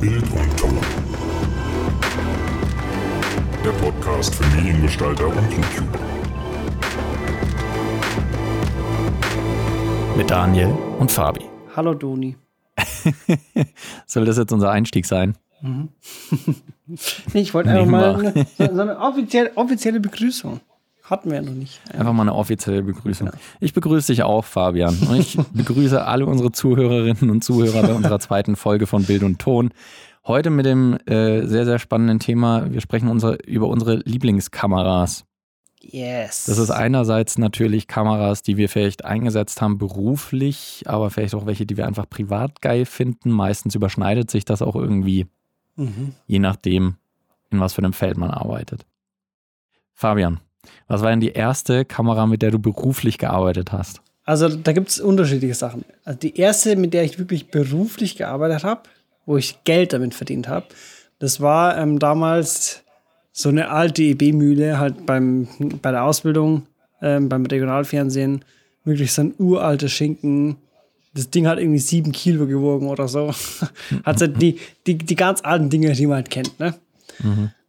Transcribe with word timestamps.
Bild 0.00 0.22
und 0.30 0.56
Ton. 0.56 0.78
Der 3.64 3.70
Podcast 3.70 4.32
für 4.32 4.46
Mediengestalter 4.56 5.26
und 5.26 5.50
YouTuber. 5.50 5.98
Mit 10.16 10.30
Daniel 10.30 10.72
und 11.00 11.10
Fabi. 11.10 11.46
Hallo 11.74 11.94
Doni. 11.94 12.36
Soll 14.06 14.24
das 14.24 14.38
jetzt 14.38 14.52
unser 14.52 14.70
Einstieg 14.70 15.04
sein? 15.04 15.36
nee, 15.62 15.88
ich 17.40 17.52
wollte 17.52 17.70
einfach 17.70 17.86
mal 17.86 18.26
eine, 18.26 18.46
so 18.56 18.80
eine 18.80 19.00
offizielle, 19.00 19.56
offizielle 19.56 19.98
Begrüßung. 19.98 20.60
Hatten 21.10 21.30
wir 21.30 21.36
ja 21.36 21.42
noch 21.42 21.54
nicht. 21.54 21.80
Einfach 21.92 22.12
mal 22.12 22.22
eine 22.22 22.34
offizielle 22.34 22.82
Begrüßung. 22.82 23.30
Ich 23.60 23.72
begrüße 23.72 24.12
dich 24.12 24.22
auch, 24.22 24.44
Fabian. 24.44 24.96
Und 25.08 25.16
ich 25.16 25.38
begrüße 25.52 26.04
alle 26.04 26.26
unsere 26.26 26.52
Zuhörerinnen 26.52 27.30
und 27.30 27.42
Zuhörer 27.42 27.82
bei 27.82 27.94
unserer 27.94 28.18
zweiten 28.20 28.56
Folge 28.56 28.86
von 28.86 29.04
Bild 29.04 29.22
und 29.22 29.38
Ton. 29.38 29.70
Heute 30.26 30.50
mit 30.50 30.66
dem 30.66 30.98
äh, 31.06 31.46
sehr, 31.46 31.64
sehr 31.64 31.78
spannenden 31.78 32.18
Thema. 32.18 32.70
Wir 32.70 32.82
sprechen 32.82 33.08
unsere, 33.08 33.36
über 33.36 33.68
unsere 33.68 33.96
Lieblingskameras. 34.04 35.24
Yes. 35.80 36.44
Das 36.46 36.58
ist 36.58 36.70
einerseits 36.70 37.38
natürlich 37.38 37.86
Kameras, 37.86 38.42
die 38.42 38.56
wir 38.56 38.68
vielleicht 38.68 39.04
eingesetzt 39.04 39.62
haben 39.62 39.78
beruflich, 39.78 40.82
aber 40.86 41.08
vielleicht 41.08 41.34
auch 41.34 41.46
welche, 41.46 41.64
die 41.64 41.76
wir 41.76 41.86
einfach 41.86 42.10
privat 42.10 42.60
geil 42.60 42.84
finden. 42.84 43.30
Meistens 43.30 43.74
überschneidet 43.74 44.30
sich 44.30 44.44
das 44.44 44.60
auch 44.60 44.74
irgendwie, 44.76 45.26
Mhm. 45.76 46.14
je 46.26 46.40
nachdem, 46.40 46.96
in 47.50 47.60
was 47.60 47.72
für 47.74 47.78
einem 47.82 47.92
Feld 47.92 48.16
man 48.18 48.32
arbeitet. 48.32 48.84
Fabian, 49.94 50.40
was 50.86 51.02
war 51.02 51.10
denn 51.10 51.20
die 51.20 51.32
erste 51.32 51.84
Kamera, 51.84 52.26
mit 52.26 52.42
der 52.42 52.50
du 52.50 52.58
beruflich 52.58 53.18
gearbeitet 53.18 53.72
hast? 53.72 54.00
Also 54.24 54.48
da 54.48 54.72
gibt 54.72 54.90
es 54.90 55.00
unterschiedliche 55.00 55.54
Sachen. 55.54 55.84
Also 56.04 56.18
die 56.18 56.36
erste, 56.36 56.76
mit 56.76 56.92
der 56.92 57.04
ich 57.04 57.18
wirklich 57.18 57.50
beruflich 57.50 58.16
gearbeitet 58.16 58.62
habe, 58.62 58.82
wo 59.24 59.36
ich 59.36 59.64
Geld 59.64 59.92
damit 59.92 60.14
verdient 60.14 60.48
habe, 60.48 60.66
das 61.18 61.40
war 61.40 61.78
ähm, 61.78 61.98
damals 61.98 62.82
so 63.32 63.48
eine 63.48 63.70
alte 63.70 64.02
EB-Mühle, 64.02 64.78
halt 64.78 65.06
beim, 65.06 65.48
bei 65.80 65.92
der 65.92 66.04
Ausbildung, 66.04 66.66
ähm, 67.00 67.28
beim 67.28 67.46
Regionalfernsehen, 67.46 68.44
wirklich 68.84 69.12
so 69.12 69.22
ein 69.22 69.34
uralter 69.38 69.88
Schinken. 69.88 70.56
Das 71.14 71.30
Ding 71.30 71.46
hat 71.46 71.58
irgendwie 71.58 71.78
sieben 71.78 72.12
Kilo 72.12 72.46
gewogen 72.46 72.88
oder 72.88 73.08
so. 73.08 73.32
hat 74.04 74.20
halt 74.20 74.42
die, 74.42 74.58
die, 74.86 74.98
die 74.98 75.16
ganz 75.16 75.40
alten 75.42 75.70
Dinge, 75.70 75.92
die 75.92 76.06
man 76.06 76.16
halt 76.16 76.30
kennt, 76.30 76.58
ne? 76.60 76.74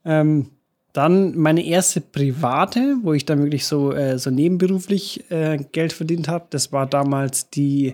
Ähm, 0.06 0.47
dann 0.94 1.38
meine 1.38 1.66
erste 1.66 2.02
private, 2.02 2.98
wo 3.04 3.14
ich 3.14 3.26
dann 3.26 3.44
wirklich 3.44 3.66
so, 3.66 3.94
äh, 3.94 4.18
so 4.18 4.32
nebenberuflich 4.32 5.30
äh, 5.30 5.58
Geld 5.72 5.94
verdient 5.94 6.28
habe. 6.28 6.48
Das 6.50 6.72
war 6.72 6.88
damals 6.88 7.50
die, 7.50 7.94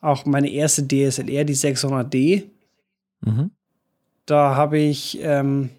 auch 0.00 0.24
meine 0.24 0.50
erste 0.50 0.82
DSLR, 0.82 1.44
die 1.44 1.56
600D. 1.56 2.44
Mhm. 3.20 3.50
Da 4.26 4.56
habe 4.56 4.78
ich, 4.78 5.18
ähm, 5.20 5.70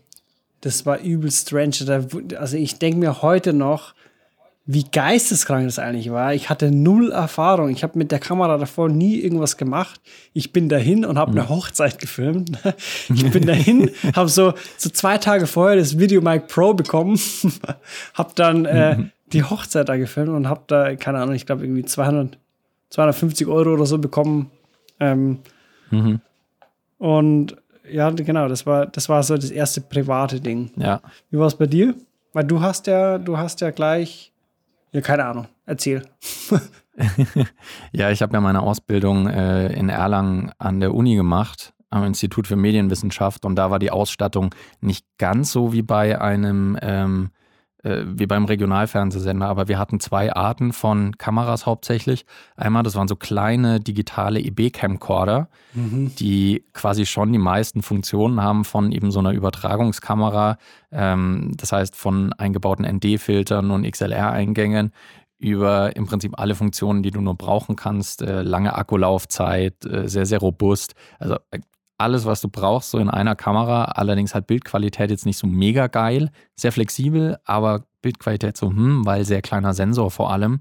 das 0.62 0.86
war 0.86 1.00
übel 1.00 1.32
strange. 1.32 1.78
Da, 1.86 2.06
also 2.38 2.58
ich 2.58 2.78
denke 2.78 3.00
mir 3.00 3.22
heute 3.22 3.54
noch, 3.54 3.96
wie 4.68 4.84
geisteskrank 4.84 5.66
das 5.68 5.78
eigentlich 5.78 6.12
war. 6.12 6.34
Ich 6.34 6.50
hatte 6.50 6.72
null 6.72 7.12
Erfahrung. 7.12 7.70
Ich 7.70 7.84
habe 7.84 7.98
mit 8.00 8.12
der 8.12 8.18
Kamera 8.20 8.58
davor 8.58 8.90
nie 8.90 9.20
irgendwas 9.20 9.58
gemacht. 9.58 10.02
Ich 10.34 10.52
bin 10.54 10.70
dahin 10.70 11.06
und 11.06 11.20
habe 11.20 11.32
eine 11.32 11.50
Hochzeit 11.50 12.00
gefilmt. 12.00 12.58
Ich 13.14 13.30
bin 13.30 13.46
dahin, 13.46 13.92
habe 14.16 14.28
so, 14.30 14.54
so 14.78 14.90
zwei 14.90 15.18
Tage 15.20 15.46
vorher 15.46 15.78
das 15.78 16.00
Video 16.00 16.20
Mic 16.22 16.48
Pro 16.48 16.74
bekommen, 16.74 17.20
habe 18.16 18.32
dann 18.36 18.66
äh, 18.66 18.98
die 19.34 19.44
Hochzeit 19.44 19.88
da 19.88 19.98
gefilmt 19.98 20.30
und 20.30 20.48
habe 20.50 20.62
da, 20.68 20.96
keine 20.96 21.20
Ahnung, 21.20 21.36
ich 21.36 21.46
glaube 21.46 21.64
irgendwie 21.64 21.86
200, 21.86 22.38
250 22.90 23.46
Euro 23.48 23.74
oder 23.74 23.86
so 23.86 23.98
bekommen. 24.00 24.50
Ähm, 25.00 25.40
Mhm. 25.92 26.20
und 26.98 27.56
ja, 27.92 28.10
genau, 28.10 28.48
das 28.48 28.66
war, 28.66 28.88
das 28.88 29.08
war 29.10 29.22
so 29.22 29.36
das 29.36 29.52
erste 29.52 29.82
private 29.82 30.42
Ding. 30.42 30.72
Ja, 30.78 31.02
Wie 31.30 31.38
war 31.38 31.46
es 31.46 31.54
bei 31.56 31.68
dir? 31.68 31.94
Weil 32.34 32.46
du 32.46 32.60
hast 32.62 32.88
ja, 32.88 33.20
du 33.20 33.38
hast 33.38 33.62
ja 33.62 33.70
gleich, 33.70 34.32
ja, 34.96 35.02
keine 35.02 35.26
Ahnung, 35.26 35.48
erzähl. 35.66 36.04
ja 37.92 38.12
ich 38.12 38.22
habe 38.22 38.34
ja 38.34 38.40
meine 38.40 38.62
Ausbildung 38.62 39.28
äh, 39.28 39.74
in 39.74 39.90
Erlangen 39.90 40.54
an 40.58 40.80
der 40.80 40.94
Uni 40.94 41.16
gemacht, 41.16 41.74
am 41.90 42.06
Institut 42.06 42.48
für 42.48 42.56
Medienwissenschaft. 42.56 43.44
Und 43.44 43.58
da 43.58 43.70
war 43.70 43.80
die 43.80 43.92
Ausstattung 43.92 44.56
nicht 44.80 45.06
ganz 45.18 45.52
so 45.52 45.74
wie 45.74 45.82
bei 45.82 46.22
einem, 46.22 46.78
ähm, 46.82 47.32
äh, 47.32 47.45
wie 47.86 48.26
beim 48.26 48.46
Regionalfernsehsender, 48.46 49.48
aber 49.48 49.68
wir 49.68 49.78
hatten 49.78 50.00
zwei 50.00 50.34
Arten 50.34 50.74
von 50.74 51.18
Kameras 51.18 51.66
hauptsächlich. 51.66 52.26
Einmal, 52.56 52.82
das 52.82 52.96
waren 52.96 53.08
so 53.08 53.16
kleine 53.16 53.80
digitale 53.80 54.40
EB-Camcorder, 54.40 55.50
die 56.20 56.64
quasi 56.74 57.06
schon 57.06 57.32
die 57.32 57.38
meisten 57.38 57.84
Funktionen 57.84 58.42
haben 58.42 58.66
von 58.66 58.92
eben 58.92 59.12
so 59.12 59.20
einer 59.20 59.34
Übertragungskamera. 59.34 60.58
Ähm, 60.92 61.52
das 61.58 61.72
heißt, 61.72 61.96
von 61.96 62.34
eingebauten 62.34 62.86
ND-Filtern 62.86 63.70
und 63.70 63.90
XLR-Eingängen 63.90 64.92
über 65.38 65.96
im 65.96 66.06
Prinzip 66.08 66.40
alle 66.40 66.56
Funktionen, 66.56 67.04
die 67.04 67.12
du 67.12 67.22
nur 67.22 67.36
brauchen 67.36 67.76
kannst. 67.76 68.22
Äh, 68.22 68.42
lange 68.42 68.76
Akkulaufzeit, 68.76 69.86
äh, 69.86 70.08
sehr, 70.08 70.26
sehr 70.26 70.40
robust. 70.40 70.96
Also 71.20 71.36
äh, 71.52 71.60
alles, 71.98 72.26
was 72.26 72.42
du 72.42 72.50
brauchst, 72.50 72.92
so 72.92 72.98
in 72.98 73.10
einer 73.10 73.36
Kamera. 73.36 73.86
Allerdings 73.86 74.36
hat 74.36 74.48
Bildqualität 74.48 75.10
jetzt 75.10 75.26
nicht 75.26 75.38
so 75.38 75.48
mega 75.48 75.88
geil. 75.88 76.30
Sehr 76.56 76.72
flexibel, 76.72 77.38
aber 77.46 77.86
Bildqualität 78.02 78.58
so, 78.58 78.70
hm, 78.70 79.06
weil 79.06 79.26
sehr 79.26 79.42
kleiner 79.42 79.74
Sensor 79.74 80.12
vor 80.12 80.32
allem. 80.32 80.60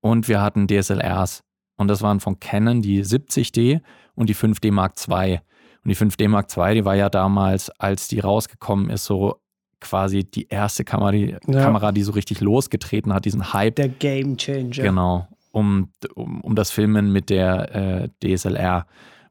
Und 0.00 0.28
wir 0.28 0.40
hatten 0.40 0.66
DSLRs. 0.68 1.42
Und 1.76 1.88
das 1.88 2.00
waren 2.02 2.20
von 2.20 2.38
Canon 2.40 2.80
die 2.80 3.02
70D 3.04 3.80
und 4.14 4.28
die 4.28 4.34
5D 4.34 4.72
Mark 4.72 4.94
II. 5.08 5.40
Und 5.84 5.88
die 5.88 5.96
5D 5.96 6.28
Mark 6.28 6.48
II, 6.56 6.74
die 6.74 6.84
war 6.84 6.94
ja 6.94 7.08
damals, 7.08 7.70
als 7.70 8.08
die 8.08 8.20
rausgekommen 8.20 8.88
ist, 8.90 9.04
so 9.04 9.40
quasi 9.80 10.24
die 10.24 10.48
erste 10.48 10.84
Kamera, 10.84 11.12
die, 11.12 11.36
Ja. 11.46 11.60
Kamera, 11.62 11.92
die 11.92 12.02
so 12.02 12.12
richtig 12.12 12.40
losgetreten 12.40 13.12
hat, 13.12 13.24
diesen 13.24 13.52
Hype 13.52 13.76
Der 13.76 13.88
Game 13.88 14.36
Changer. 14.36 14.82
Genau, 14.82 15.28
um, 15.52 15.90
um, 16.14 16.40
um 16.40 16.54
das 16.54 16.70
Filmen 16.70 17.12
mit 17.12 17.30
der 17.30 17.74
äh, 17.74 18.08
DSLR, 18.36 18.86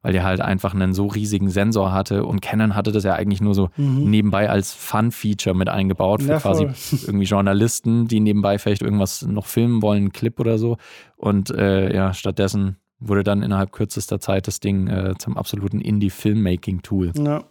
weil 0.05 0.13
die 0.13 0.21
halt 0.21 0.39
einfach 0.39 0.75
einen 0.75 0.93
so 0.93 1.07
riesigen 1.07 1.49
Sensor 1.49 1.91
hatte 1.91 2.25
und 2.25 2.39
Canon 2.39 2.75
hatte 2.75 2.91
das 2.91 3.03
ja 3.03 3.15
eigentlich 3.15 3.41
nur 3.41 3.55
so 3.55 3.69
nebenbei 3.75 4.51
als 4.51 4.71
Fun-Feature 4.71 5.55
mit 5.55 5.67
eingebaut 5.67 6.21
für 6.21 6.25
Mhm. 6.25 6.31
Ja, 6.31 6.39
quasi 6.39 6.67
irgendwie 7.07 7.25
Journalisten, 7.25 8.07
die 8.07 8.19
nebenbei 8.19 8.59
vielleicht 8.59 8.83
irgendwas 8.83 9.23
noch 9.23 9.47
filmen 9.47 9.81
wollen, 9.81 9.97
einen 9.97 10.11
Clip 10.11 10.39
oder 10.39 10.59
so. 10.59 10.77
Und 11.17 11.49
äh, 11.49 11.91
ja, 11.91 12.13
stattdessen 12.13 12.77
wurde 12.99 13.23
dann 13.23 13.41
innerhalb 13.41 13.71
kürzester 13.71 14.19
Zeit 14.19 14.45
das 14.45 14.59
Ding 14.59 14.85
äh, 14.87 15.15
zum 15.17 15.37
absoluten 15.37 15.81
Indie-Filmmaking-Tool. 15.81 17.13
Ja. 17.17 17.43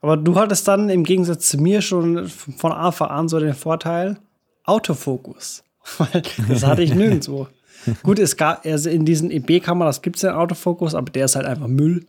Aber 0.00 0.16
du 0.16 0.36
hattest 0.36 0.66
dann 0.66 0.88
im 0.88 1.04
Gegensatz 1.04 1.50
zu 1.50 1.58
mir 1.58 1.82
schon 1.82 2.26
von 2.26 2.72
Anfang 2.72 3.08
an 3.08 3.28
so 3.28 3.38
den 3.38 3.52
Vorteil 3.52 4.16
Autofokus. 4.64 5.62
Weil 5.98 6.22
das 6.48 6.64
hatte 6.64 6.82
ich 6.82 6.94
nirgendwo. 6.94 7.48
Gut, 8.02 8.18
es 8.18 8.36
gab, 8.36 8.64
also 8.66 8.90
in 8.90 9.04
diesen 9.04 9.30
EB-Kameras 9.30 10.02
gibt 10.02 10.16
es 10.16 10.22
den 10.22 10.30
Autofokus, 10.30 10.94
aber 10.94 11.10
der 11.10 11.24
ist 11.26 11.36
halt 11.36 11.46
einfach 11.46 11.68
Müll. 11.68 12.06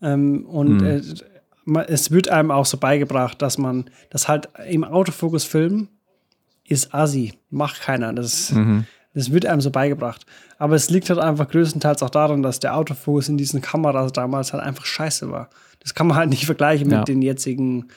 Ähm, 0.00 0.44
und 0.46 0.82
äh, 0.82 1.00
ma- 1.64 1.82
es 1.84 2.10
wird 2.10 2.28
einem 2.28 2.50
auch 2.50 2.66
so 2.66 2.76
beigebracht, 2.76 3.40
dass 3.40 3.58
man 3.58 3.84
das 4.10 4.28
halt 4.28 4.48
im 4.68 4.84
Autofokus 4.84 5.44
filmen 5.44 5.88
ist 6.66 6.94
assi. 6.94 7.34
Macht 7.50 7.80
keiner. 7.82 8.12
Das, 8.12 8.52
das 9.14 9.30
wird 9.32 9.46
einem 9.46 9.60
so 9.60 9.70
beigebracht. 9.70 10.24
Aber 10.58 10.74
es 10.74 10.90
liegt 10.90 11.10
halt 11.10 11.18
einfach 11.20 11.48
größtenteils 11.48 12.02
auch 12.02 12.10
daran, 12.10 12.42
dass 12.42 12.60
der 12.60 12.76
Autofokus 12.76 13.28
in 13.28 13.36
diesen 13.36 13.60
Kameras 13.60 14.12
damals 14.12 14.52
halt 14.52 14.62
einfach 14.62 14.84
scheiße 14.86 15.30
war. 15.30 15.50
Das 15.80 15.94
kann 15.94 16.06
man 16.06 16.16
halt 16.16 16.30
nicht 16.30 16.46
vergleichen 16.46 16.86
mit 16.88 16.96
Ja. 16.98 17.04
den 17.04 17.20
jetzigen, 17.22 17.88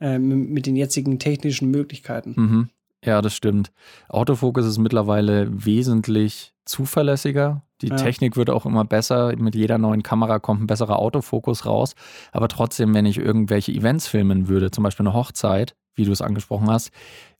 äh, 0.00 0.18
mit 0.18 0.48
mit 0.50 0.66
den 0.66 0.74
jetzigen 0.76 1.18
technischen 1.18 1.70
Möglichkeiten. 1.70 2.34
Mhm. 2.36 2.68
Ja, 3.04 3.20
das 3.22 3.34
stimmt. 3.34 3.70
Autofokus 4.08 4.64
ist 4.66 4.78
mittlerweile 4.78 5.48
wesentlich 5.64 6.54
zuverlässiger. 6.64 7.62
Die 7.82 7.88
Ja. 7.88 7.96
Technik 7.96 8.36
wird 8.36 8.50
auch 8.50 8.64
immer 8.66 8.84
besser. 8.84 9.34
Mit 9.36 9.54
jeder 9.54 9.78
neuen 9.78 10.02
Kamera 10.02 10.38
kommt 10.38 10.62
ein 10.62 10.66
besserer 10.66 10.98
Autofokus 10.98 11.66
raus. 11.66 11.94
Aber 12.32 12.48
trotzdem, 12.48 12.94
wenn 12.94 13.06
ich 13.06 13.18
irgendwelche 13.18 13.72
Events 13.72 14.06
filmen 14.08 14.48
würde, 14.48 14.70
zum 14.70 14.84
Beispiel 14.84 15.06
eine 15.06 15.14
Hochzeit, 15.14 15.76
wie 15.94 16.04
du 16.04 16.12
es 16.12 16.22
angesprochen 16.22 16.70
hast, 16.70 16.90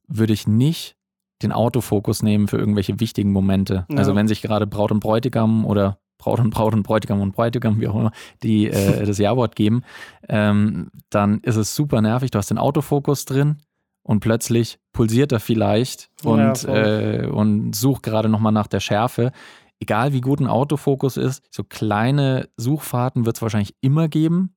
würde 0.06 0.32
ich 0.32 0.46
nicht 0.46 0.96
den 1.42 1.52
Autofokus 1.52 2.22
nehmen 2.22 2.46
für 2.48 2.58
irgendwelche 2.58 3.00
wichtigen 3.00 3.32
Momente. 3.32 3.86
Ja. 3.88 3.98
Also 3.98 4.14
wenn 4.14 4.28
sich 4.28 4.42
gerade 4.42 4.66
Braut 4.66 4.92
und 4.92 5.00
Bräutigam 5.00 5.64
oder 5.64 5.98
Braut 6.18 6.40
und 6.40 6.50
Braut 6.50 6.74
und 6.74 6.82
Bräutigam 6.84 7.20
und 7.20 7.32
Bräutigam, 7.32 7.80
wie 7.80 7.88
auch 7.88 7.94
immer, 7.96 8.12
die 8.42 8.68
äh, 8.68 9.04
das 9.06 9.18
Ja-Wort 9.18 9.56
geben, 9.56 9.82
ähm, 10.28 10.90
dann 11.10 11.40
ist 11.40 11.56
es 11.56 11.74
super 11.74 12.00
nervig. 12.02 12.30
Du 12.30 12.38
hast 12.38 12.50
den 12.50 12.58
Autofokus 12.58 13.24
drin 13.24 13.56
und 14.04 14.20
plötzlich 14.20 14.78
pulsiert 14.92 15.32
er 15.32 15.40
vielleicht 15.40 16.10
Ja, 16.22 16.30
und, 16.30 16.58
voll. 16.58 17.24
äh, 17.24 17.26
und 17.26 17.74
sucht 17.74 18.04
gerade 18.04 18.28
nochmal 18.28 18.52
nach 18.52 18.68
der 18.68 18.80
Schärfe. 18.80 19.32
Egal 19.80 20.12
wie 20.12 20.20
gut 20.20 20.40
ein 20.40 20.46
Autofokus 20.46 21.16
ist, 21.16 21.42
so 21.50 21.64
kleine 21.64 22.48
Suchfahrten 22.56 23.26
wird 23.26 23.36
es 23.36 23.42
wahrscheinlich 23.42 23.74
immer 23.80 24.06
geben 24.08 24.54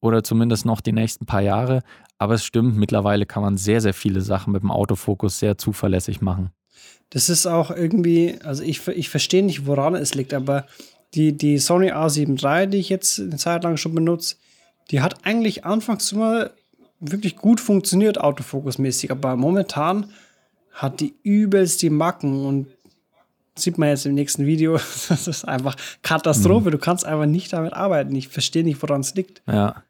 oder 0.00 0.22
zumindest 0.22 0.64
noch 0.64 0.80
die 0.80 0.92
nächsten 0.92 1.26
paar 1.26 1.42
Jahre. 1.42 1.82
Aber 2.18 2.34
es 2.34 2.44
stimmt, 2.44 2.76
mittlerweile 2.76 3.26
kann 3.26 3.42
man 3.42 3.56
sehr, 3.56 3.80
sehr 3.80 3.94
viele 3.94 4.22
Sachen 4.22 4.52
mit 4.52 4.62
dem 4.62 4.70
Autofokus 4.70 5.38
sehr 5.38 5.58
zuverlässig 5.58 6.20
machen. 6.20 6.50
Das 7.10 7.28
ist 7.28 7.46
auch 7.46 7.70
irgendwie, 7.70 8.38
also 8.42 8.62
ich, 8.62 8.86
ich 8.88 9.08
verstehe 9.10 9.44
nicht, 9.44 9.66
woran 9.66 9.94
es 9.94 10.14
liegt, 10.14 10.32
aber 10.32 10.66
die, 11.14 11.36
die 11.36 11.58
Sony 11.58 11.92
A7 11.92 12.42
III, 12.42 12.68
die 12.68 12.78
ich 12.78 12.88
jetzt 12.88 13.20
eine 13.20 13.36
Zeit 13.36 13.62
lang 13.62 13.76
schon 13.76 13.94
benutze, 13.94 14.36
die 14.90 15.00
hat 15.00 15.24
eigentlich 15.26 15.64
anfangs 15.64 16.10
immer 16.12 16.50
wirklich 17.10 17.36
gut 17.36 17.60
funktioniert, 17.60 18.20
autofokusmäßig, 18.20 19.10
aber 19.10 19.36
momentan 19.36 20.10
hat 20.72 21.00
die 21.00 21.14
übelst 21.22 21.82
die 21.82 21.90
Macken 21.90 22.44
und 22.44 22.66
sieht 23.56 23.78
man 23.78 23.88
jetzt 23.88 24.06
im 24.06 24.14
nächsten 24.14 24.46
Video, 24.46 24.72
das 25.08 25.28
ist 25.28 25.44
einfach 25.44 25.76
Katastrophe. 26.02 26.68
Mhm. 26.68 26.72
Du 26.72 26.78
kannst 26.78 27.04
einfach 27.04 27.26
nicht 27.26 27.52
damit 27.52 27.72
arbeiten. 27.72 28.14
Ich 28.14 28.28
verstehe 28.28 28.64
nicht, 28.64 28.82
woran 28.82 29.00
es 29.00 29.14
liegt. 29.14 29.42
Ja. 29.46 29.82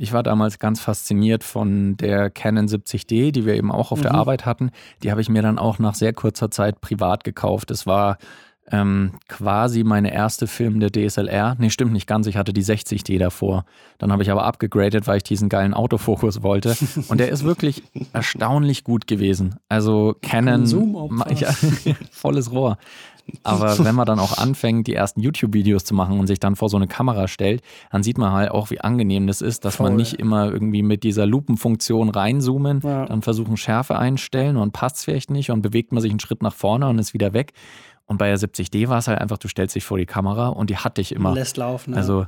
Ich 0.00 0.12
war 0.12 0.22
damals 0.22 0.60
ganz 0.60 0.78
fasziniert 0.78 1.42
von 1.42 1.96
der 1.96 2.30
Canon 2.30 2.68
70D, 2.68 3.32
die 3.32 3.44
wir 3.44 3.54
eben 3.54 3.72
auch 3.72 3.90
auf 3.90 3.98
mhm. 3.98 4.02
der 4.02 4.14
Arbeit 4.14 4.46
hatten. 4.46 4.70
Die 5.02 5.10
habe 5.10 5.20
ich 5.20 5.28
mir 5.28 5.42
dann 5.42 5.58
auch 5.58 5.80
nach 5.80 5.96
sehr 5.96 6.12
kurzer 6.12 6.52
Zeit 6.52 6.80
privat 6.80 7.24
gekauft. 7.24 7.72
Es 7.72 7.84
war 7.84 8.18
ähm, 8.70 9.12
quasi 9.28 9.84
meine 9.84 10.12
erste 10.12 10.46
Film 10.46 10.80
der 10.80 10.90
DSLR. 10.90 11.56
Nee, 11.58 11.70
stimmt 11.70 11.92
nicht 11.92 12.06
ganz. 12.06 12.26
Ich 12.26 12.36
hatte 12.36 12.52
die 12.52 12.64
60D 12.64 13.18
davor. 13.18 13.64
Dann 13.98 14.12
habe 14.12 14.22
ich 14.22 14.30
aber 14.30 14.44
abgegradet, 14.44 15.06
weil 15.06 15.18
ich 15.18 15.24
diesen 15.24 15.48
geilen 15.48 15.74
Autofokus 15.74 16.42
wollte. 16.42 16.76
Und 17.08 17.18
der 17.18 17.30
ist 17.30 17.44
wirklich 17.44 17.82
erstaunlich 18.12 18.84
gut 18.84 19.06
gewesen. 19.06 19.56
Also 19.68 20.16
Canon. 20.22 20.58
Ja, 21.38 21.54
volles 22.10 22.50
Rohr. 22.50 22.78
Aber 23.42 23.84
wenn 23.84 23.94
man 23.94 24.06
dann 24.06 24.18
auch 24.18 24.38
anfängt, 24.38 24.86
die 24.86 24.94
ersten 24.94 25.20
YouTube-Videos 25.20 25.84
zu 25.84 25.94
machen 25.94 26.18
und 26.18 26.26
sich 26.26 26.40
dann 26.40 26.56
vor 26.56 26.68
so 26.68 26.76
eine 26.76 26.86
Kamera 26.86 27.28
stellt, 27.28 27.62
dann 27.90 28.02
sieht 28.02 28.18
man 28.18 28.32
halt 28.32 28.50
auch, 28.50 28.70
wie 28.70 28.80
angenehm 28.80 29.26
das 29.26 29.42
ist, 29.42 29.64
dass 29.64 29.76
Voll. 29.76 29.90
man 29.90 29.96
nicht 29.96 30.14
immer 30.14 30.50
irgendwie 30.50 30.82
mit 30.82 31.02
dieser 31.02 31.26
Lupenfunktion 31.26 32.08
reinzoomen, 32.08 32.80
ja. 32.82 33.06
dann 33.06 33.22
versuchen 33.22 33.56
Schärfe 33.56 33.98
einstellen 33.98 34.56
und 34.56 34.72
passt 34.72 34.96
es 34.96 35.04
vielleicht 35.04 35.30
nicht 35.30 35.50
und 35.50 35.62
bewegt 35.62 35.92
man 35.92 36.00
sich 36.00 36.10
einen 36.10 36.20
Schritt 36.20 36.42
nach 36.42 36.54
vorne 36.54 36.88
und 36.88 36.98
ist 36.98 37.14
wieder 37.14 37.32
weg. 37.32 37.52
Und 38.08 38.16
bei 38.18 38.28
der 38.28 38.38
70D 38.38 38.88
war 38.88 38.98
es 38.98 39.06
halt 39.06 39.20
einfach, 39.20 39.38
du 39.38 39.48
stellst 39.48 39.76
dich 39.76 39.84
vor 39.84 39.98
die 39.98 40.06
Kamera 40.06 40.48
und 40.48 40.70
die 40.70 40.78
hat 40.78 40.96
dich 40.96 41.12
immer. 41.12 41.34
Lässt 41.34 41.58
laufen. 41.58 41.92
Ja. 41.92 41.98
Also 41.98 42.26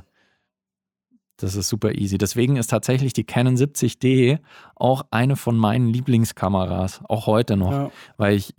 das 1.37 1.55
ist 1.55 1.69
super 1.69 1.93
easy. 1.93 2.19
Deswegen 2.19 2.55
ist 2.55 2.67
tatsächlich 2.67 3.13
die 3.13 3.23
Canon 3.23 3.55
70D 3.55 4.39
auch 4.75 5.05
eine 5.09 5.35
von 5.35 5.57
meinen 5.57 5.87
Lieblingskameras, 5.87 7.01
auch 7.09 7.25
heute 7.25 7.57
noch, 7.57 7.71
ja. 7.71 7.91
weil 8.17 8.35
ich, 8.35 8.53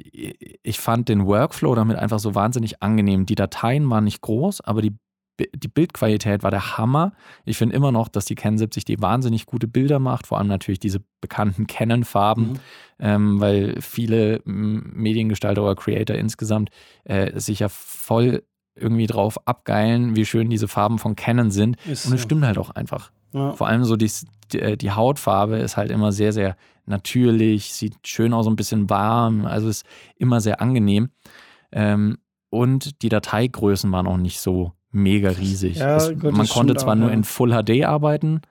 ich 0.63 0.81
fand 0.81 1.09
den 1.09 1.27
Workflow 1.27 1.77
damit 1.77 1.97
einfach 1.97 2.19
so 2.19 2.35
wahnsinnig 2.35 2.83
angenehm. 2.83 3.25
Die 3.25 3.37
Dateien 3.37 3.89
waren 3.89 4.03
nicht 4.03 4.21
groß, 4.21 4.63
aber 4.63 4.83
die 4.83 4.97
die 5.55 5.69
Bildqualität 5.69 6.43
war 6.43 6.51
der 6.51 6.77
Hammer. 6.79 7.13
Ich 7.45 7.57
finde 7.57 7.77
immer 7.77 7.93
noch, 7.93 8.09
dass 8.09 8.25
die 8.25 8.35
Canon 8.35 8.59
70D 8.59 9.01
wahnsinnig 9.01 9.47
gute 9.47 9.69
Bilder 9.69 9.99
macht, 9.99 10.27
vor 10.27 10.39
allem 10.39 10.49
natürlich 10.49 10.81
diese 10.81 11.03
bekannten 11.21 11.67
Canon-Farben, 11.67 12.53
mhm. 12.53 12.59
ähm, 12.99 13.41
weil 13.41 13.81
viele 13.81 14.41
Mediengestalter 14.45 15.63
oder 15.63 15.77
Creator 15.77 16.17
insgesamt 16.17 16.71
äh, 17.05 17.39
sich 17.39 17.61
ja 17.61 17.69
voll 17.69 18.43
irgendwie 18.75 19.07
drauf 19.07 19.47
abgeilen, 19.47 20.17
wie 20.17 20.25
schön 20.25 20.51
diese 20.51 20.69
Farben 20.69 20.99
von 20.99 21.17
Canon 21.17 21.51
sind. 21.51 21.77
Ist 21.87 22.07
Und 22.07 22.15
es 22.15 22.23
so. 22.23 22.27
stimmt 22.27 22.45
halt 22.45 22.59
auch 22.59 22.71
einfach. 22.71 23.11
Ja. 23.33 23.53
Vor 23.53 23.67
allem 23.67 23.85
so 23.85 23.97
die, 23.97 24.11
die, 24.53 24.61
äh, 24.61 24.77
die, 24.77 24.91
Hautfarbe 24.91 25.57
ist 25.57 25.77
halt 25.77 25.91
immer 25.91 26.13
sehr, 26.13 26.33
sehr 26.33 26.57
natürlich, 26.87 27.73
sieht 27.73 28.07
schön 28.07 28.33
aus, 28.33 28.45
so 28.45 28.51
ein 28.51 28.57
bisschen 28.57 28.91
warm, 28.91 29.47
also 29.47 29.69
ist 29.69 29.87
immer 30.17 30.41
sehr 30.41 30.61
angenehm. 30.61 31.11
Ähm, 31.71 32.19
und 32.51 33.03
die 33.03 33.09
Dateigrößen 33.09 33.91
waren 33.93 34.07
auch 34.07 34.19
nicht 34.19 34.41
so 34.41 34.73
mega 34.93 35.31
riesig. 35.31 35.79
Ja, 35.79 35.97
es, 35.97 36.09
gut, 36.19 36.33
man 36.33 36.49
konnte 36.49 36.75
zwar 36.75 36.95
auch, 36.95 36.99
nur 36.99 37.09
ja. 37.09 37.15
in 37.15 37.25
Full 37.25 37.51
HD 37.51 37.85
arbeiten, 37.85 38.43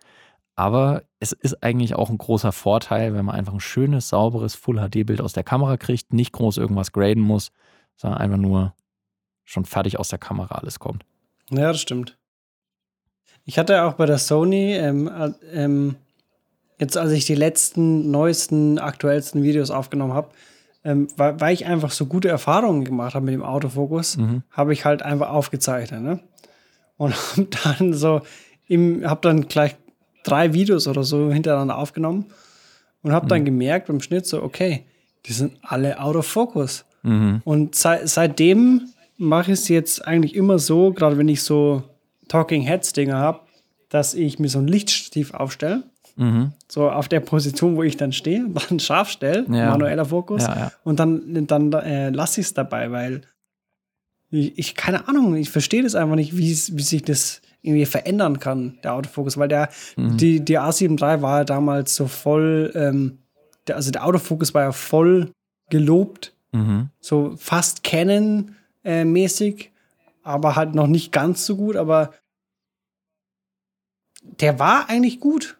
aber 0.56 1.04
es 1.20 1.32
ist 1.32 1.64
eigentlich 1.64 1.96
auch 1.96 2.10
ein 2.10 2.18
großer 2.18 2.52
Vorteil, 2.52 3.14
wenn 3.14 3.26
man 3.26 3.36
einfach 3.36 3.54
ein 3.54 3.60
schönes, 3.60 4.10
sauberes 4.10 4.56
Full 4.56 4.78
HD-Bild 4.78 5.22
aus 5.22 5.34
der 5.34 5.44
Kamera 5.44 5.78
kriegt, 5.78 6.14
nicht 6.14 6.34
groß 6.34 6.58
irgendwas 6.58 6.92
graden 6.92 7.24
muss, 7.24 7.52
sondern 7.96 8.20
einfach 8.20 8.38
nur 8.38 8.74
schon 9.44 9.66
fertig 9.66 10.00
aus 10.00 10.10
der 10.10 10.20
Kamera 10.20 10.56
alles 10.56 10.80
kommt. 10.80 11.06
Ja, 11.50 11.72
das 11.72 11.82
stimmt. 11.82 12.18
Ich 13.46 13.58
hatte 13.58 13.84
auch 13.84 13.94
bei 13.94 14.06
der 14.06 14.18
Sony, 14.18 14.74
ähm, 14.74 15.08
äh, 15.08 15.32
ähm, 15.54 15.96
jetzt 16.80 16.98
als 16.98 17.12
ich 17.12 17.26
die 17.26 17.36
letzten, 17.36 18.12
neuesten, 18.12 18.80
aktuellsten 18.80 19.44
Videos 19.44 19.72
aufgenommen 19.72 20.14
habe, 20.14 20.30
ähm, 20.84 21.08
weil, 21.16 21.40
weil, 21.40 21.54
ich 21.54 21.66
einfach 21.66 21.92
so 21.92 22.06
gute 22.06 22.28
Erfahrungen 22.28 22.84
gemacht 22.86 23.14
habe 23.14 23.26
mit 23.26 23.34
dem 23.34 23.44
Autofokus, 23.44 24.18
mhm. 24.18 24.44
habe 24.52 24.74
ich 24.74 24.86
halt 24.86 25.04
einfach 25.04 25.30
aufgezeichnet. 25.30 26.02
Ne? 26.02 26.20
Und 27.02 27.16
habe 27.38 27.48
dann 27.78 27.94
so, 27.94 28.22
habe 28.70 29.22
dann 29.22 29.48
gleich 29.48 29.76
drei 30.24 30.54
Videos 30.54 30.88
oder 30.88 31.04
so 31.04 31.32
hintereinander 31.32 31.78
aufgenommen 31.78 32.26
und 33.02 33.12
habe 33.12 33.26
mhm. 33.26 33.30
dann 33.30 33.46
gemerkt 33.46 33.88
beim 33.88 34.02
Schnitt 34.02 34.26
so, 34.28 34.44
okay, 34.44 34.86
die 35.26 35.34
sind 35.34 35.54
alle 35.64 36.00
Autofokus. 36.00 36.86
Mhm. 37.02 37.42
Und 37.44 37.76
seit, 37.76 38.08
seitdem 38.08 38.90
mache 39.18 39.52
ich 39.52 39.60
es 39.60 39.68
jetzt 39.68 40.08
eigentlich 40.08 40.36
immer 40.36 40.60
so, 40.60 40.94
gerade 40.94 41.18
wenn 41.18 41.28
ich 41.28 41.42
so 41.44 41.84
Talking 42.28 42.62
Heads 42.62 42.94
Dinger 42.94 43.18
habe, 43.18 43.40
dass 43.90 44.14
ich 44.14 44.40
mir 44.40 44.50
so 44.50 44.60
ein 44.60 44.68
Lichtstativ 44.68 45.34
aufstelle 45.34 45.84
Mhm. 46.16 46.52
So 46.68 46.90
auf 46.90 47.08
der 47.08 47.20
Position, 47.20 47.76
wo 47.76 47.84
ich 47.84 47.98
dann 47.98 48.12
stehe, 48.12 48.46
dann 48.70 48.80
scharf 48.80 49.10
stelle, 49.10 49.46
ja. 49.50 49.72
manueller 49.72 50.06
Fokus. 50.06 50.44
Ja, 50.44 50.56
ja. 50.56 50.72
Und 50.84 51.00
dann, 51.00 51.48
dann 51.48 51.72
äh, 51.74 52.10
lasse 52.10 52.42
ich 52.42 52.48
es 52.48 52.54
dabei, 52.54 52.92
weil 52.92 53.22
ich, 54.32 54.58
ich, 54.58 54.76
keine 54.76 55.08
Ahnung, 55.08 55.36
ich 55.36 55.50
verstehe 55.50 55.84
das 55.84 55.96
einfach 55.96 56.16
nicht, 56.16 56.36
wie, 56.38 56.54
sich 56.54 57.04
das 57.04 57.42
irgendwie 57.62 57.86
verändern 57.86 58.40
kann, 58.40 58.80
der 58.84 58.94
Autofokus, 58.94 59.38
weil 59.38 59.50
der, 59.50 59.70
mhm. 59.98 60.18
die, 60.18 60.44
die 60.44 60.58
A7 60.58 61.00
III 61.00 61.22
war 61.22 61.40
ja 61.40 61.44
damals 61.44 61.96
so 61.96 62.08
voll, 62.08 62.72
ähm, 62.74 63.20
der, 63.68 63.76
also 63.76 63.92
der 63.92 64.06
Autofokus 64.06 64.54
war 64.54 64.64
ja 64.64 64.72
voll 64.72 65.32
gelobt, 65.70 66.34
mhm. 66.54 66.90
so 67.00 67.36
fast 67.38 67.84
Canon-mäßig, 67.84 69.66
äh, 69.66 69.70
aber 70.24 70.56
halt 70.56 70.76
noch 70.76 70.88
nicht 70.88 71.12
ganz 71.12 71.46
so 71.46 71.58
gut, 71.58 71.76
aber 71.76 72.14
der 74.24 74.60
war 74.60 74.90
eigentlich 74.90 75.20
gut. 75.20 75.58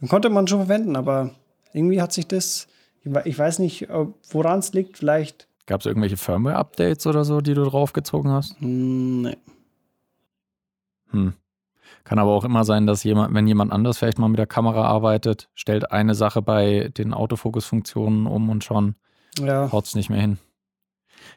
Den 0.00 0.08
konnte 0.08 0.30
man 0.30 0.46
schon 0.46 0.60
verwenden, 0.60 0.96
aber 0.96 1.34
irgendwie 1.72 2.00
hat 2.00 2.12
sich 2.12 2.26
das, 2.26 2.68
ich 3.24 3.38
weiß 3.38 3.58
nicht, 3.58 3.88
woran 4.30 4.60
es 4.60 4.72
liegt, 4.72 4.98
vielleicht. 4.98 5.49
Gab 5.70 5.82
es 5.82 5.86
irgendwelche 5.86 6.16
Firmware-Updates 6.16 7.06
oder 7.06 7.24
so, 7.24 7.40
die 7.40 7.54
du 7.54 7.62
draufgezogen 7.62 8.32
hast? 8.32 8.58
Hm, 8.58 9.22
nee. 9.22 9.36
Hm. 11.10 11.34
Kann 12.02 12.18
aber 12.18 12.32
auch 12.32 12.42
immer 12.42 12.64
sein, 12.64 12.88
dass 12.88 13.04
jemand, 13.04 13.32
wenn 13.34 13.46
jemand 13.46 13.70
anders 13.70 13.98
vielleicht 13.98 14.18
mal 14.18 14.26
mit 14.26 14.40
der 14.40 14.48
Kamera 14.48 14.82
arbeitet, 14.82 15.48
stellt 15.54 15.92
eine 15.92 16.16
Sache 16.16 16.42
bei 16.42 16.90
den 16.98 17.14
Autofokus-Funktionen 17.14 18.26
um 18.26 18.50
und 18.50 18.64
schon 18.64 18.96
ja. 19.38 19.70
haut 19.70 19.86
es 19.86 19.94
nicht 19.94 20.10
mehr 20.10 20.20
hin. 20.20 20.38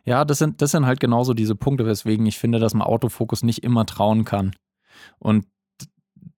Ja, 0.03 0.25
das 0.25 0.39
sind, 0.39 0.63
das 0.63 0.71
sind 0.71 0.88
halt 0.88 1.00
genauso 1.00 1.35
diese 1.35 1.53
Punkte, 1.53 1.85
weswegen 1.85 2.25
ich 2.25 2.39
finde, 2.39 2.57
dass 2.57 2.74
man 2.74 2.88
Autofokus 2.88 3.44
nicht 3.44 3.63
immer 3.63 3.85
trauen 3.85 4.25
kann. 4.25 4.56
Und 5.19 5.45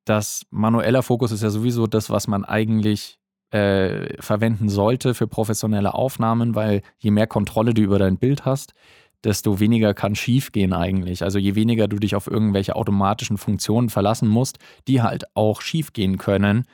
dass 0.03 0.45
manueller 0.49 1.01
Fokus 1.01 1.31
ist 1.31 1.43
ja 1.43 1.49
sowieso 1.49 1.87
das, 1.87 2.09
was 2.09 2.27
man 2.27 2.43
eigentlich 2.43 3.21
äh, 3.51 4.21
verwenden 4.21 4.69
sollte 4.69 5.13
für 5.13 5.27
professionelle 5.27 5.93
Aufnahmen, 5.93 6.55
weil 6.55 6.81
je 6.97 7.11
mehr 7.11 7.27
Kontrolle 7.27 7.73
du 7.73 7.81
über 7.81 7.99
dein 7.99 8.17
Bild 8.17 8.45
hast, 8.45 8.73
desto 9.23 9.59
weniger 9.59 9.93
kann 9.93 10.15
schiefgehen 10.15 10.73
eigentlich. 10.73 11.23
Also 11.23 11.39
je 11.39 11.55
weniger 11.55 11.87
du 11.87 11.97
dich 11.97 12.15
auf 12.15 12.27
irgendwelche 12.27 12.75
automatischen 12.75 13.37
Funktionen 13.37 13.89
verlassen 13.89 14.27
musst, 14.27 14.59
die 14.87 15.01
halt 15.01 15.25
auch 15.35 15.61
schiefgehen 15.61 16.17
können, 16.17 16.65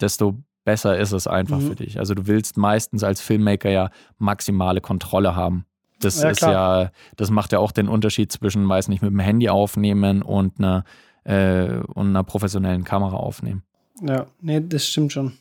desto 0.00 0.38
besser 0.64 0.98
ist 0.98 1.12
es 1.12 1.26
einfach 1.26 1.58
mhm. 1.58 1.68
für 1.68 1.74
dich. 1.76 1.98
Also 1.98 2.14
du 2.14 2.26
willst 2.26 2.56
meistens 2.56 3.02
als 3.02 3.20
Filmmaker 3.20 3.70
ja 3.70 3.90
maximale 4.18 4.80
Kontrolle 4.80 5.34
haben. 5.34 5.64
Das 6.00 6.20
ja, 6.20 6.30
ist 6.30 6.42
ja, 6.42 6.90
das 7.16 7.30
macht 7.30 7.52
ja 7.52 7.58
auch 7.58 7.72
den 7.72 7.88
Unterschied 7.88 8.30
zwischen, 8.30 8.68
weiß 8.68 8.88
nicht, 8.88 9.00
mit 9.00 9.10
dem 9.10 9.20
Handy 9.20 9.48
aufnehmen 9.48 10.20
und 10.20 10.58
einer 10.58 10.84
äh, 11.24 11.80
und 11.94 12.08
einer 12.08 12.22
professionellen 12.22 12.84
Kamera 12.84 13.16
aufnehmen. 13.16 13.62
Ja, 14.02 14.26
nee, 14.40 14.60
das 14.60 14.86
stimmt 14.86 15.12
schon. 15.12 15.32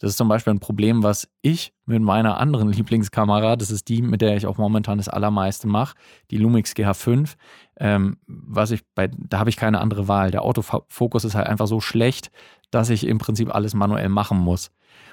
Das 0.00 0.10
ist 0.10 0.16
zum 0.16 0.28
Beispiel 0.28 0.52
ein 0.52 0.60
Problem, 0.60 1.02
was 1.02 1.28
ich 1.40 1.72
mit 1.86 2.02
meiner 2.02 2.38
anderen 2.38 2.68
Lieblingskamera, 2.72 3.56
das 3.56 3.70
ist 3.70 3.88
die, 3.88 4.02
mit 4.02 4.20
der 4.20 4.36
ich 4.36 4.46
auch 4.46 4.58
momentan 4.58 4.98
das 4.98 5.08
allermeiste 5.08 5.66
mache, 5.66 5.96
die 6.30 6.36
Lumix 6.36 6.72
GH5, 6.72 7.36
ähm, 7.78 8.18
was 8.26 8.70
ich 8.70 8.82
bei, 8.94 9.08
da 9.08 9.38
habe 9.38 9.50
ich 9.50 9.56
keine 9.56 9.80
andere 9.80 10.08
Wahl. 10.08 10.30
Der 10.30 10.42
Autofokus 10.42 11.24
ist 11.24 11.34
halt 11.34 11.46
einfach 11.46 11.66
so 11.66 11.80
schlecht, 11.80 12.30
dass 12.70 12.90
ich 12.90 13.06
im 13.06 13.18
Prinzip 13.18 13.54
alles 13.54 13.74
manuell 13.74 14.08
machen 14.08 14.38
muss. 14.38 14.70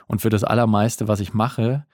Und 0.07 0.21
für 0.21 0.29
das 0.29 0.43
allermeiste, 0.43 1.07
was 1.07 1.19
ich 1.19 1.33
mache, 1.33 1.85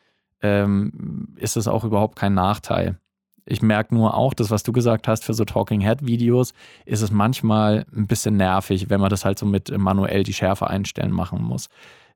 ähm, 0.41 1.35
ist 1.35 1.55
das 1.55 1.67
auch 1.67 1.83
überhaupt 1.83 2.15
kein 2.15 2.33
Nachteil. 2.33 2.99
Ich 3.45 3.61
merke 3.61 3.95
nur 3.95 4.15
auch, 4.15 4.33
das, 4.33 4.51
was 4.51 4.63
du 4.63 4.73
gesagt 4.73 5.07
hast, 5.07 5.23
für 5.23 5.33
so 5.33 5.45
Talking 5.45 5.79
Head 5.79 6.05
Videos 6.05 6.53
ist 6.85 7.01
es 7.01 7.11
manchmal 7.11 7.85
ein 7.95 8.07
bisschen 8.07 8.35
nervig, 8.35 8.89
wenn 8.89 8.99
man 8.99 9.09
das 9.09 9.23
halt 9.23 9.39
so 9.39 9.45
mit 9.45 9.75
manuell 9.77 10.23
die 10.23 10.33
Schärfe 10.33 10.67
einstellen 10.67 11.11
machen 11.11 11.41
muss. 11.41 11.69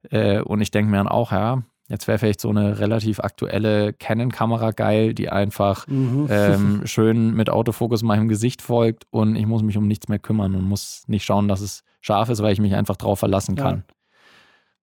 Äh, 0.09 0.41
und 0.41 0.61
ich 0.61 0.71
denke 0.71 0.89
mir 0.89 0.97
dann 0.97 1.07
auch, 1.07 1.31
ja, 1.31 1.63
jetzt 1.91 2.07
wäre 2.07 2.17
vielleicht 2.17 2.41
so 2.41 2.49
eine 2.49 2.79
relativ 2.79 3.19
aktuelle 3.19 3.93
Canon-Kamera 3.93 4.71
geil, 4.71 5.13
die 5.13 5.29
einfach 5.29 5.87
mhm. 5.87 6.27
ähm, 6.29 6.81
schön 6.85 7.33
mit 7.33 7.49
Autofokus 7.49 8.01
meinem 8.01 8.27
Gesicht 8.27 8.61
folgt 8.61 9.05
und 9.11 9.35
ich 9.35 9.45
muss 9.45 9.61
mich 9.61 9.77
um 9.77 9.87
nichts 9.87 10.07
mehr 10.07 10.19
kümmern 10.19 10.55
und 10.55 10.63
muss 10.63 11.03
nicht 11.07 11.25
schauen, 11.25 11.47
dass 11.47 11.61
es 11.61 11.83
scharf 11.99 12.29
ist, 12.29 12.41
weil 12.41 12.53
ich 12.53 12.61
mich 12.61 12.75
einfach 12.75 12.95
drauf 12.95 13.19
verlassen 13.19 13.55
kann. 13.55 13.83
Ja. 13.87 13.95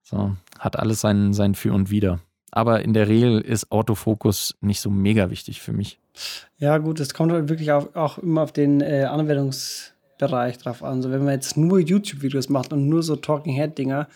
So, 0.02 0.36
hat 0.58 0.78
alles 0.78 1.00
sein, 1.00 1.32
sein 1.32 1.54
Für 1.54 1.72
und 1.72 1.90
Wider. 1.90 2.20
aber 2.50 2.82
in 2.82 2.94
der 2.94 3.08
Regel 3.08 3.40
ist 3.40 3.72
Autofokus 3.72 4.56
nicht 4.60 4.80
so 4.80 4.90
mega 4.90 5.30
wichtig 5.30 5.60
für 5.60 5.72
mich. 5.72 5.98
Ja, 6.58 6.78
gut, 6.78 7.00
es 7.00 7.14
kommt 7.14 7.32
halt 7.32 7.48
wirklich 7.48 7.72
auch, 7.72 7.94
auch 7.94 8.18
immer 8.18 8.42
auf 8.42 8.52
den 8.52 8.80
äh, 8.80 9.04
Anwendungsbereich 9.04 10.58
drauf 10.58 10.82
an. 10.82 11.02
So, 11.02 11.10
wenn 11.10 11.24
man 11.24 11.34
jetzt 11.34 11.56
nur 11.56 11.78
YouTube-Videos 11.78 12.48
macht 12.48 12.72
und 12.72 12.88
nur 12.88 13.02
so 13.02 13.16
Talking-Head-Dinger, 13.16 14.08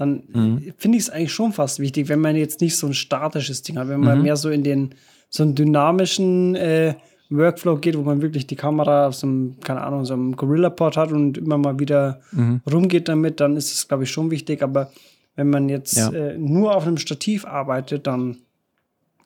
dann 0.00 0.22
mhm. 0.32 0.72
finde 0.78 0.96
ich 0.96 1.04
es 1.04 1.10
eigentlich 1.10 1.32
schon 1.32 1.52
fast 1.52 1.78
wichtig, 1.78 2.08
wenn 2.08 2.20
man 2.20 2.34
jetzt 2.34 2.62
nicht 2.62 2.74
so 2.74 2.86
ein 2.86 2.94
statisches 2.94 3.60
Ding 3.60 3.78
hat, 3.78 3.88
wenn 3.88 4.00
man 4.00 4.16
mhm. 4.16 4.24
mehr 4.24 4.36
so 4.36 4.48
in 4.48 4.64
den 4.64 4.94
so 5.28 5.42
einen 5.42 5.54
dynamischen 5.54 6.54
äh, 6.54 6.94
Workflow 7.28 7.76
geht, 7.76 7.98
wo 7.98 8.02
man 8.02 8.22
wirklich 8.22 8.46
die 8.46 8.56
Kamera 8.56 9.08
auf 9.08 9.14
so 9.14 9.26
einem, 9.26 9.60
keine 9.60 9.82
Ahnung, 9.82 10.06
so 10.06 10.14
einem 10.14 10.34
Gorilla-Pod 10.36 10.96
hat 10.96 11.12
und 11.12 11.36
immer 11.36 11.58
mal 11.58 11.78
wieder 11.78 12.22
mhm. 12.32 12.62
rumgeht 12.72 13.08
damit, 13.08 13.40
dann 13.40 13.58
ist 13.58 13.74
es, 13.74 13.88
glaube 13.88 14.04
ich, 14.04 14.10
schon 14.10 14.30
wichtig. 14.30 14.62
Aber 14.62 14.90
wenn 15.36 15.50
man 15.50 15.68
jetzt 15.68 15.98
ja. 15.98 16.10
äh, 16.10 16.38
nur 16.38 16.74
auf 16.74 16.86
einem 16.86 16.96
Stativ 16.96 17.44
arbeitet, 17.44 18.06
dann 18.06 18.38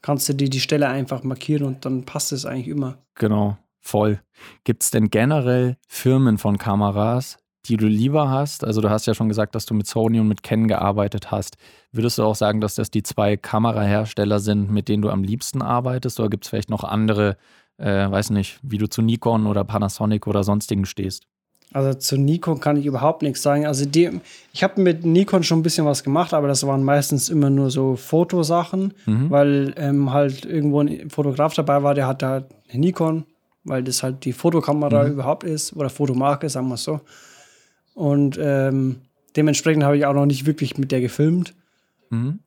kannst 0.02 0.28
du 0.28 0.32
dir 0.32 0.50
die 0.50 0.60
Stelle 0.60 0.88
einfach 0.88 1.22
markieren 1.22 1.66
und 1.66 1.84
dann 1.84 2.02
passt 2.02 2.32
es 2.32 2.44
eigentlich 2.44 2.68
immer. 2.68 2.98
Genau, 3.14 3.58
voll. 3.80 4.20
Gibt 4.64 4.82
es 4.82 4.90
denn 4.90 5.08
generell 5.08 5.76
Firmen 5.86 6.36
von 6.36 6.58
Kameras, 6.58 7.38
die 7.66 7.76
du 7.76 7.86
lieber 7.86 8.30
hast? 8.30 8.64
Also 8.64 8.80
du 8.80 8.90
hast 8.90 9.06
ja 9.06 9.14
schon 9.14 9.28
gesagt, 9.28 9.54
dass 9.54 9.66
du 9.66 9.74
mit 9.74 9.86
Sony 9.86 10.20
und 10.20 10.28
mit 10.28 10.42
Canon 10.42 10.68
gearbeitet 10.68 11.30
hast. 11.30 11.56
Würdest 11.92 12.18
du 12.18 12.24
auch 12.24 12.34
sagen, 12.34 12.60
dass 12.60 12.74
das 12.74 12.90
die 12.90 13.02
zwei 13.02 13.36
Kamerahersteller 13.36 14.40
sind, 14.40 14.70
mit 14.70 14.88
denen 14.88 15.02
du 15.02 15.10
am 15.10 15.22
liebsten 15.22 15.62
arbeitest? 15.62 16.20
Oder 16.20 16.30
gibt 16.30 16.44
es 16.44 16.50
vielleicht 16.50 16.70
noch 16.70 16.84
andere 16.84 17.36
äh, 17.78 18.10
weiß 18.10 18.30
nicht, 18.30 18.58
wie 18.62 18.78
du 18.78 18.88
zu 18.88 19.02
Nikon 19.02 19.46
oder 19.46 19.64
Panasonic 19.64 20.26
oder 20.26 20.44
sonstigen 20.44 20.86
stehst. 20.86 21.24
Also 21.72 21.94
zu 21.94 22.16
Nikon 22.16 22.60
kann 22.60 22.76
ich 22.76 22.86
überhaupt 22.86 23.22
nichts 23.22 23.42
sagen. 23.42 23.66
Also 23.66 23.84
die, 23.84 24.20
ich 24.52 24.62
habe 24.62 24.80
mit 24.80 25.04
Nikon 25.04 25.42
schon 25.42 25.58
ein 25.58 25.62
bisschen 25.62 25.86
was 25.86 26.04
gemacht, 26.04 26.32
aber 26.32 26.46
das 26.46 26.64
waren 26.64 26.84
meistens 26.84 27.28
immer 27.28 27.50
nur 27.50 27.70
so 27.70 27.96
Fotosachen, 27.96 28.94
mhm. 29.06 29.30
weil 29.30 29.74
ähm, 29.76 30.12
halt 30.12 30.44
irgendwo 30.44 30.80
ein 30.80 31.10
Fotograf 31.10 31.54
dabei 31.54 31.82
war, 31.82 31.94
der 31.94 32.06
halt 32.06 32.22
eine 32.22 32.46
Nikon, 32.74 33.24
weil 33.64 33.82
das 33.82 34.04
halt 34.04 34.24
die 34.24 34.32
Fotokamera 34.32 35.04
mhm. 35.04 35.12
überhaupt 35.12 35.42
ist 35.42 35.74
oder 35.74 35.90
Fotomarke, 35.90 36.48
sagen 36.48 36.68
wir 36.68 36.74
es 36.74 36.84
so. 36.84 37.00
Und 37.94 38.38
ähm, 38.40 38.96
dementsprechend 39.36 39.84
habe 39.84 39.96
ich 39.96 40.06
auch 40.06 40.14
noch 40.14 40.26
nicht 40.26 40.46
wirklich 40.46 40.76
mit 40.76 40.92
der 40.92 41.00
gefilmt. 41.00 41.54
Mhm. 42.10 42.40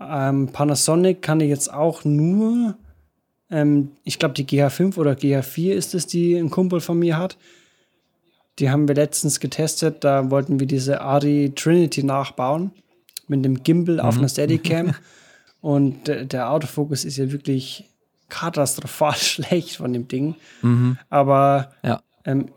Ähm, 0.00 0.48
Panasonic 0.48 1.22
kann 1.22 1.40
ich 1.40 1.48
jetzt 1.48 1.72
auch 1.72 2.04
nur 2.04 2.76
ähm, 3.50 3.92
ich 4.02 4.18
glaube, 4.18 4.34
die 4.34 4.46
GH5 4.46 4.98
oder 4.98 5.12
GH4 5.12 5.72
ist 5.72 5.94
es, 5.94 6.06
die 6.06 6.36
ein 6.36 6.50
Kumpel 6.50 6.80
von 6.80 6.98
mir 6.98 7.16
hat. 7.16 7.36
Die 8.58 8.70
haben 8.70 8.88
wir 8.88 8.94
letztens 8.94 9.40
getestet. 9.40 10.04
Da 10.04 10.30
wollten 10.30 10.60
wir 10.60 10.66
diese 10.66 11.00
Ari 11.00 11.52
Trinity 11.54 12.02
nachbauen 12.02 12.72
mit 13.28 13.44
dem 13.44 13.62
Gimbal 13.62 13.96
mhm. 13.96 14.00
auf 14.00 14.18
einer 14.18 14.28
Steadicam. 14.28 14.94
Und 15.60 16.08
der 16.08 16.50
Autofokus 16.50 17.04
ist 17.04 17.16
ja 17.16 17.32
wirklich 17.32 17.88
katastrophal 18.28 19.14
schlecht 19.16 19.76
von 19.76 19.92
dem 19.92 20.08
Ding. 20.08 20.34
Mhm. 20.62 20.98
Aber 21.08 21.72
ja. 21.82 22.02
ähm, 22.24 22.50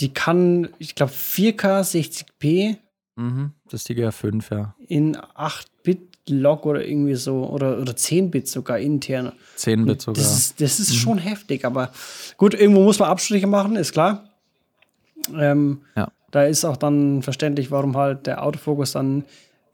die 0.00 0.14
kann, 0.14 0.68
ich 0.78 0.94
glaube, 0.94 1.12
4K 1.12 1.80
60p. 1.82 2.76
Mhm. 3.16 3.52
Das 3.68 3.80
ist 3.80 3.88
die 3.88 3.96
GH5, 3.96 4.54
ja. 4.54 4.74
In 4.86 5.16
8-Bit 5.16 6.12
Log 6.28 6.66
oder 6.66 6.86
irgendwie 6.86 7.16
so 7.16 7.48
oder, 7.48 7.80
oder 7.80 7.92
10-Bit 7.92 8.46
sogar 8.48 8.78
intern. 8.78 9.32
10-Bit 9.58 10.02
sogar. 10.02 10.22
Das 10.22 10.38
ist, 10.38 10.60
das 10.60 10.78
ist 10.78 10.92
mhm. 10.92 10.96
schon 10.96 11.18
heftig, 11.18 11.64
aber 11.64 11.92
gut, 12.36 12.54
irgendwo 12.54 12.82
muss 12.84 12.98
man 12.98 13.10
Abstriche 13.10 13.48
machen, 13.48 13.76
ist 13.76 13.92
klar. 13.92 14.30
Ähm, 15.34 15.82
ja. 15.96 16.10
Da 16.30 16.44
ist 16.44 16.64
auch 16.64 16.76
dann 16.76 17.22
verständlich, 17.22 17.70
warum 17.70 17.96
halt 17.96 18.26
der 18.26 18.42
Autofokus 18.42 18.92
dann 18.92 19.24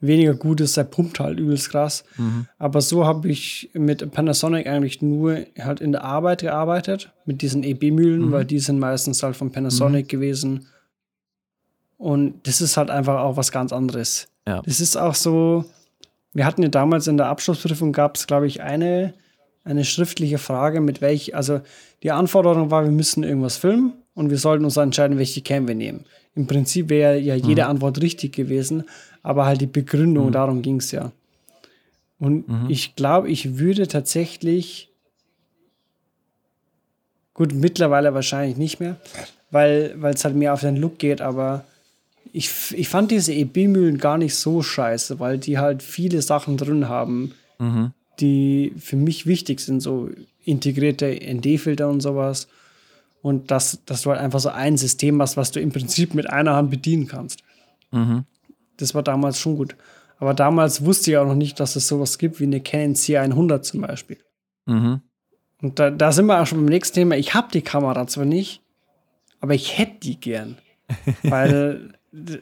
weniger 0.00 0.34
gut 0.34 0.60
ist, 0.60 0.76
der 0.76 0.84
pumpt 0.84 1.18
halt 1.20 1.38
übelst 1.38 1.70
krass. 1.70 2.04
Mhm. 2.16 2.46
Aber 2.58 2.80
so 2.80 3.04
habe 3.04 3.28
ich 3.28 3.70
mit 3.74 4.10
Panasonic 4.12 4.66
eigentlich 4.66 5.02
nur 5.02 5.44
halt 5.58 5.80
in 5.80 5.92
der 5.92 6.04
Arbeit 6.04 6.42
gearbeitet, 6.42 7.12
mit 7.24 7.42
diesen 7.42 7.64
EB-Mühlen, 7.64 8.26
mhm. 8.26 8.32
weil 8.32 8.44
die 8.44 8.60
sind 8.60 8.78
meistens 8.78 9.22
halt 9.22 9.36
von 9.36 9.50
Panasonic 9.50 10.06
mhm. 10.06 10.08
gewesen. 10.08 10.66
Und 11.96 12.46
das 12.46 12.60
ist 12.60 12.76
halt 12.76 12.90
einfach 12.90 13.20
auch 13.20 13.36
was 13.36 13.50
ganz 13.50 13.72
anderes. 13.72 14.28
Ja. 14.46 14.62
Das 14.62 14.80
ist 14.80 14.96
auch 14.96 15.16
so, 15.16 15.64
wir 16.32 16.46
hatten 16.46 16.62
ja 16.62 16.68
damals 16.68 17.08
in 17.08 17.16
der 17.16 17.26
Abschlussprüfung 17.26 17.92
gab 17.92 18.16
es, 18.16 18.26
glaube 18.28 18.46
ich, 18.46 18.62
eine, 18.62 19.14
eine 19.64 19.84
schriftliche 19.84 20.38
Frage, 20.38 20.80
mit 20.80 21.00
welch, 21.00 21.34
also 21.34 21.60
die 22.04 22.12
Anforderung 22.12 22.70
war, 22.70 22.84
wir 22.84 22.92
müssen 22.92 23.24
irgendwas 23.24 23.56
filmen 23.56 23.94
und 24.14 24.30
wir 24.30 24.38
sollten 24.38 24.64
uns 24.64 24.76
entscheiden, 24.76 25.18
welche 25.18 25.42
Cam 25.42 25.66
wir 25.66 25.74
nehmen. 25.74 26.04
Im 26.36 26.46
Prinzip 26.46 26.88
wäre 26.88 27.18
ja 27.18 27.34
jede 27.34 27.64
mhm. 27.64 27.70
Antwort 27.70 28.00
richtig 28.00 28.32
gewesen, 28.32 28.84
aber 29.22 29.46
halt 29.46 29.60
die 29.60 29.66
Begründung, 29.66 30.26
mhm. 30.26 30.32
darum 30.32 30.62
ging 30.62 30.76
es 30.76 30.90
ja. 30.90 31.12
Und 32.18 32.48
mhm. 32.48 32.66
ich 32.68 32.96
glaube, 32.96 33.28
ich 33.28 33.58
würde 33.58 33.86
tatsächlich, 33.86 34.90
gut, 37.34 37.54
mittlerweile 37.54 38.14
wahrscheinlich 38.14 38.56
nicht 38.56 38.80
mehr, 38.80 38.96
weil 39.50 39.96
es 40.04 40.24
halt 40.24 40.34
mehr 40.34 40.52
auf 40.52 40.60
den 40.60 40.76
Look 40.76 40.98
geht, 40.98 41.20
aber 41.20 41.64
ich, 42.32 42.50
ich 42.72 42.88
fand 42.88 43.10
diese 43.10 43.32
EB-Mühlen 43.32 43.98
gar 43.98 44.18
nicht 44.18 44.34
so 44.34 44.62
scheiße, 44.62 45.18
weil 45.18 45.38
die 45.38 45.58
halt 45.58 45.82
viele 45.82 46.22
Sachen 46.22 46.56
drin 46.56 46.88
haben, 46.88 47.34
mhm. 47.58 47.92
die 48.20 48.72
für 48.78 48.96
mich 48.96 49.26
wichtig 49.26 49.60
sind, 49.60 49.80
so 49.80 50.10
integrierte 50.44 51.06
ND-Filter 51.06 51.88
und 51.88 52.00
sowas. 52.00 52.48
Und 53.22 53.50
dass, 53.50 53.84
dass 53.84 54.02
du 54.02 54.10
halt 54.10 54.20
einfach 54.20 54.40
so 54.40 54.50
ein 54.50 54.76
System 54.76 55.20
hast, 55.20 55.36
was 55.36 55.50
du 55.50 55.60
im 55.60 55.72
Prinzip 55.72 56.14
mit 56.14 56.30
einer 56.30 56.54
Hand 56.54 56.70
bedienen 56.70 57.06
kannst. 57.06 57.42
Mhm. 57.90 58.24
Das 58.78 58.94
war 58.94 59.02
damals 59.02 59.38
schon 59.38 59.56
gut. 59.56 59.76
Aber 60.18 60.34
damals 60.34 60.84
wusste 60.84 61.10
ich 61.10 61.16
auch 61.16 61.26
noch 61.26 61.34
nicht, 61.34 61.60
dass 61.60 61.76
es 61.76 61.86
sowas 61.86 62.18
gibt 62.18 62.40
wie 62.40 62.44
eine 62.44 62.60
Canon 62.60 62.94
C100 62.94 63.62
zum 63.62 63.82
Beispiel. 63.82 64.18
Mhm. 64.66 65.00
Und 65.60 65.78
da, 65.78 65.90
da 65.90 66.12
sind 66.12 66.26
wir 66.26 66.40
auch 66.40 66.46
schon 66.46 66.58
beim 66.58 66.66
nächsten 66.66 66.94
Thema. 66.94 67.16
Ich 67.16 67.34
habe 67.34 67.48
die 67.52 67.62
Kamera 67.62 68.06
zwar 68.06 68.24
nicht, 68.24 68.62
aber 69.40 69.54
ich 69.54 69.78
hätte 69.78 70.00
die 70.02 70.18
gern. 70.18 70.56
Weil 71.22 71.94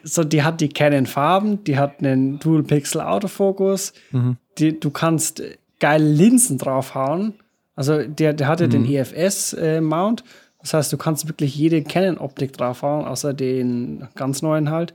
so, 0.03 0.23
die 0.23 0.43
hat 0.43 0.61
die 0.61 0.69
Canon 0.69 1.05
Farben, 1.05 1.63
die 1.63 1.77
hat 1.77 1.99
einen 1.99 2.39
Dual 2.39 2.63
Pixel 2.63 3.01
Autofokus, 3.01 3.93
mhm. 4.11 4.37
die, 4.57 4.79
du 4.79 4.89
kannst 4.89 5.43
geile 5.79 6.07
Linsen 6.07 6.57
draufhauen. 6.57 7.33
Also 7.75 8.03
der, 8.03 8.33
der 8.33 8.47
hatte 8.47 8.67
mhm. 8.67 8.71
den 8.71 8.85
EFS 8.85 9.53
äh, 9.53 9.81
Mount. 9.81 10.23
Das 10.61 10.73
heißt, 10.73 10.91
du 10.91 10.97
kannst 10.97 11.27
wirklich 11.27 11.55
jede 11.55 11.83
Canon 11.83 12.17
Optik 12.17 12.53
draufhauen, 12.53 13.05
außer 13.05 13.33
den 13.33 14.07
ganz 14.15 14.41
neuen 14.41 14.71
halt. 14.71 14.93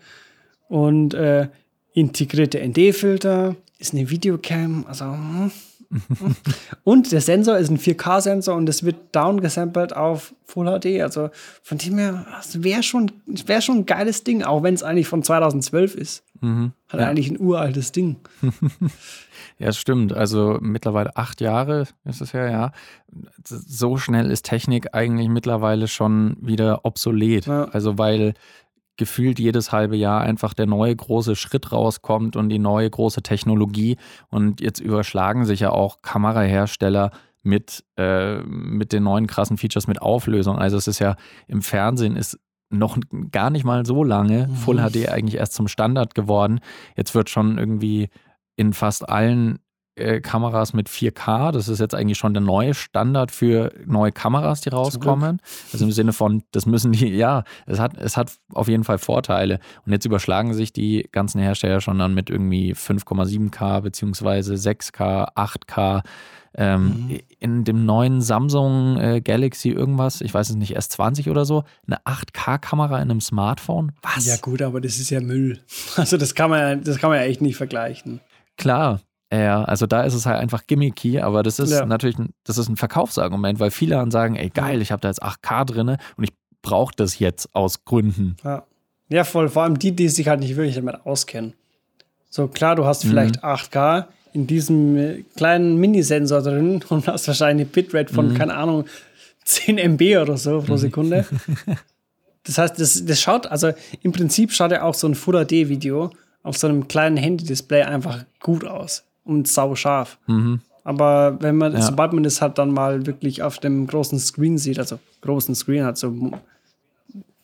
Und 0.73 1.13
äh, 1.13 1.49
integrierte 1.93 2.59
ND-Filter, 2.67 3.57
ist 3.79 3.93
eine 3.93 4.09
Videocam, 4.09 4.87
also 4.89 5.05
hm. 5.05 5.51
und 6.85 7.13
der 7.13 7.21
Sensor 7.21 7.59
ist 7.59 7.69
ein 7.69 7.77
4K-Sensor 7.77 8.57
und 8.57 8.67
es 8.71 8.83
wird 8.83 9.15
downgesampelt 9.15 9.95
auf 9.95 10.35
Full 10.47 10.65
HD. 10.65 11.03
Also 11.03 11.29
von 11.63 11.77
dem 11.77 11.99
her, 11.99 12.25
das 12.31 12.63
wäre 12.63 12.83
schon, 12.83 13.13
wär 13.27 13.61
schon 13.61 13.81
ein 13.81 13.87
geiles 13.87 14.25
Ding, 14.25 14.43
auch 14.43 14.63
wenn 14.63 14.73
es 14.73 14.83
eigentlich 14.83 15.09
von 15.09 15.23
2012 15.23 15.95
ist. 15.95 16.25
Mhm. 16.41 16.73
Hat 16.89 17.01
ja. 17.01 17.09
eigentlich 17.09 17.31
ein 17.31 17.39
uraltes 17.39 17.93
Ding. 17.93 18.17
ja, 19.59 19.69
es 19.69 19.77
stimmt. 19.77 20.15
Also 20.15 20.57
mittlerweile 20.63 21.15
acht 21.15 21.43
Jahre 21.43 21.87
ist 22.07 22.23
es 22.23 22.33
ja, 22.33 22.49
ja. 22.49 22.73
So 23.45 23.99
schnell 23.99 24.31
ist 24.31 24.47
Technik 24.47 24.95
eigentlich 24.95 25.29
mittlerweile 25.29 25.89
schon 25.89 26.39
wieder 26.41 26.87
obsolet. 26.87 27.45
Ja. 27.45 27.65
Also 27.65 27.99
weil 27.99 28.33
gefühlt 28.97 29.39
jedes 29.39 29.73
halbe 29.73 29.97
Jahr 29.97 30.21
einfach 30.21 30.55
der 30.55 30.67
neue 30.67 30.95
große 30.95 31.37
Schritt 31.37 31.73
rauskommt 31.73 32.37
und 32.37 32.49
die 32.49 32.59
neue 32.59 32.89
große 32.89 33.23
Technologie. 33.23 33.97
Und 34.29 34.61
jetzt 34.61 34.81
überschlagen 34.81 35.45
sich 35.45 35.61
ja 35.61 35.71
auch 35.71 36.03
Kamerahersteller 36.03 37.11
mit, 37.43 37.85
äh, 37.97 38.39
mit 38.43 38.93
den 38.93 39.05
neuen 39.05 39.27
krassen 39.27 39.57
Features 39.57 39.87
mit 39.87 40.01
Auflösung. 40.01 40.59
Also 40.59 40.77
es 40.77 40.87
ist 40.87 40.99
ja 40.99 41.17
im 41.49 41.63
Fernsehen 41.63 42.17
ist 42.17 42.39
noch 42.71 42.99
gar 43.31 43.51
nicht 43.51 43.65
mal 43.65 43.85
so 43.85 44.03
lange 44.03 44.49
mhm. 44.49 44.55
Full 44.55 44.77
HD 44.79 45.09
eigentlich 45.09 45.37
erst 45.37 45.55
zum 45.55 45.69
Standard 45.69 46.15
geworden. 46.15 46.61
Jetzt 46.97 47.15
wird 47.15 47.31
schon 47.31 47.59
irgendwie 47.59 48.09
in 48.57 48.73
fast 48.73 49.09
allen 49.09 49.59
Kameras 49.95 50.73
mit 50.73 50.89
4K. 50.89 51.53
Das 51.53 51.69
ist 51.69 51.79
jetzt 51.79 51.95
eigentlich 51.95 52.19
schon 52.19 52.33
der 52.33 52.43
neue 52.43 52.75
Standard 52.75 53.31
für 53.31 53.73
neue 53.85 54.13
Kameras, 54.13 54.63
die 54.63 54.71
rauskommen. 54.71 55.41
Also 55.73 55.85
im 55.85 55.93
Sinne 55.93 56.13
von, 56.13 56.43
das 56.53 56.67
müssen 56.67 56.93
die, 56.93 57.09
ja, 57.17 57.45
es 57.67 57.79
hat, 57.79 57.99
es 57.99 58.17
hat 58.17 58.33
auf 58.55 58.69
jeden 58.69 58.85
Fall 58.85 58.99
Vorteile. 58.99 59.61
Und 59.85 59.93
jetzt 59.93 60.07
überschlagen 60.07 60.55
sich 60.55 60.73
die 60.73 61.09
ganzen 61.13 61.41
Hersteller 61.41 61.81
schon 61.81 61.99
dann 61.99 62.15
mit 62.15 62.31
irgendwie 62.31 62.73
5,7K 62.75 63.81
beziehungsweise 63.83 64.55
6K, 64.55 65.35
8K. 65.35 66.03
Ähm, 66.55 67.09
mhm. 67.09 67.19
In 67.39 67.65
dem 67.65 67.87
neuen 67.87 68.21
Samsung 68.21 68.99
äh, 68.99 69.21
Galaxy 69.23 69.71
irgendwas, 69.71 70.21
ich 70.21 70.35
weiß 70.35 70.51
es 70.51 70.57
nicht, 70.57 70.77
S20 70.77 71.31
oder 71.31 71.47
so, 71.47 71.65
eine 71.87 71.99
8K-Kamera 72.05 72.97
in 72.97 73.11
einem 73.11 73.23
Smartphone. 73.23 73.93
Was? 74.03 74.27
Ja, 74.27 74.37
gut, 74.37 74.61
aber 74.61 74.81
das 74.81 74.99
ist 74.99 75.11
ja 75.11 75.21
Müll. 75.21 75.61
Also, 75.97 76.17
das 76.17 76.35
kann 76.35 76.51
man, 76.51 76.83
das 76.85 76.99
kann 76.99 77.11
man 77.11 77.19
ja 77.19 77.25
echt 77.25 77.43
nicht 77.43 77.57
vergleichen. 77.57 78.21
Klar, 78.57 79.01
ja, 79.41 79.65
also 79.65 79.87
da 79.87 80.03
ist 80.03 80.13
es 80.13 80.27
halt 80.27 80.39
einfach 80.39 80.67
gimmicky, 80.67 81.21
aber 81.21 81.43
das 81.43 81.59
ist 81.59 81.71
ja. 81.71 81.87
natürlich 81.87 82.19
ein, 82.19 82.35
das 82.45 82.59
ist 82.59 82.69
ein 82.69 82.77
Verkaufsargument, 82.77 83.61
weil 83.61 83.71
viele 83.71 83.95
dann 83.95 84.11
sagen, 84.11 84.37
ey 84.37 84.51
geil, 84.51 84.83
ich 84.83 84.93
habe 84.93 85.01
da 85.01 85.09
jetzt 85.09 85.23
8K 85.23 85.65
drin 85.65 85.89
und 85.89 86.25
ich 86.25 86.33
brauche 86.61 86.95
das 86.95 87.19
jetzt 87.19 87.55
aus 87.55 87.87
Gründen. 87.87 88.37
Ja. 88.45 88.65
ja, 89.09 89.25
voll. 89.25 89.49
Vor 89.49 89.63
allem 89.63 89.79
die, 89.79 89.93
die 89.93 90.09
sich 90.09 90.29
halt 90.29 90.41
nicht 90.41 90.57
wirklich 90.57 90.75
damit 90.75 91.07
auskennen. 91.07 91.55
So 92.29 92.47
klar, 92.47 92.77
du 92.77 92.85
hast 92.85 93.05
vielleicht 93.05 93.37
mhm. 93.37 93.49
8K, 93.49 94.05
in 94.35 94.47
diesem 94.47 94.97
äh, 94.99 95.25
kleinen 95.35 95.79
Minisensor 95.79 96.43
drin 96.43 96.85
und 96.91 97.07
hast 97.07 97.27
wahrscheinlich 97.27 97.67
eine 97.67 97.73
Bitrate 97.73 98.13
von, 98.13 98.33
mhm. 98.33 98.35
keine 98.35 98.55
Ahnung, 98.55 98.85
10 99.45 99.79
MB 99.79 100.19
oder 100.21 100.37
so 100.37 100.61
pro 100.61 100.75
mhm. 100.75 100.79
Sekunde. 100.79 101.27
das 102.45 102.59
heißt, 102.59 102.79
das, 102.79 103.03
das 103.07 103.19
schaut, 103.19 103.47
also 103.47 103.73
im 104.03 104.13
Prinzip 104.13 104.53
schaut 104.53 104.73
ja 104.73 104.83
auch 104.83 104.95
so 104.95 105.07
ein 105.07 105.15
Full 105.15 105.43
HD-Video 105.47 106.11
auf 106.43 106.59
so 106.59 106.67
einem 106.67 106.87
kleinen 106.87 107.17
Handy-Display 107.17 107.85
einfach 107.85 108.27
gut 108.41 108.67
aus 108.67 109.05
und 109.25 109.49
sau 109.49 109.75
scharf. 109.75 110.19
Mhm. 110.27 110.61
Aber 110.85 111.41
wenn 111.41 111.57
man, 111.57 111.75
ja. 111.75 111.83
sobald 111.83 112.13
man 112.13 112.25
das 112.25 112.43
halt 112.43 112.59
dann 112.59 112.73
mal 112.73 113.07
wirklich 113.07 113.43
auf 113.43 113.59
dem 113.59 113.87
großen 113.87 114.19
Screen 114.19 114.59
sieht, 114.59 114.79
also 114.79 114.99
großen 115.21 115.55
Screen 115.55 115.85
hat, 115.85 115.97
so 115.97 116.13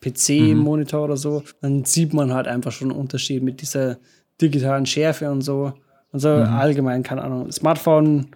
PC-Monitor 0.00 1.00
mhm. 1.00 1.04
oder 1.04 1.16
so, 1.16 1.42
dann 1.60 1.84
sieht 1.84 2.12
man 2.14 2.32
halt 2.32 2.48
einfach 2.48 2.72
schon 2.72 2.90
einen 2.90 3.00
Unterschied 3.00 3.42
mit 3.42 3.60
dieser 3.60 3.98
digitalen 4.40 4.86
Schärfe 4.86 5.30
und 5.30 5.42
so. 5.42 5.72
Also 6.12 6.30
mhm. 6.30 6.44
allgemein, 6.44 7.02
keine 7.02 7.22
Ahnung. 7.22 7.50
Smartphone, 7.52 8.28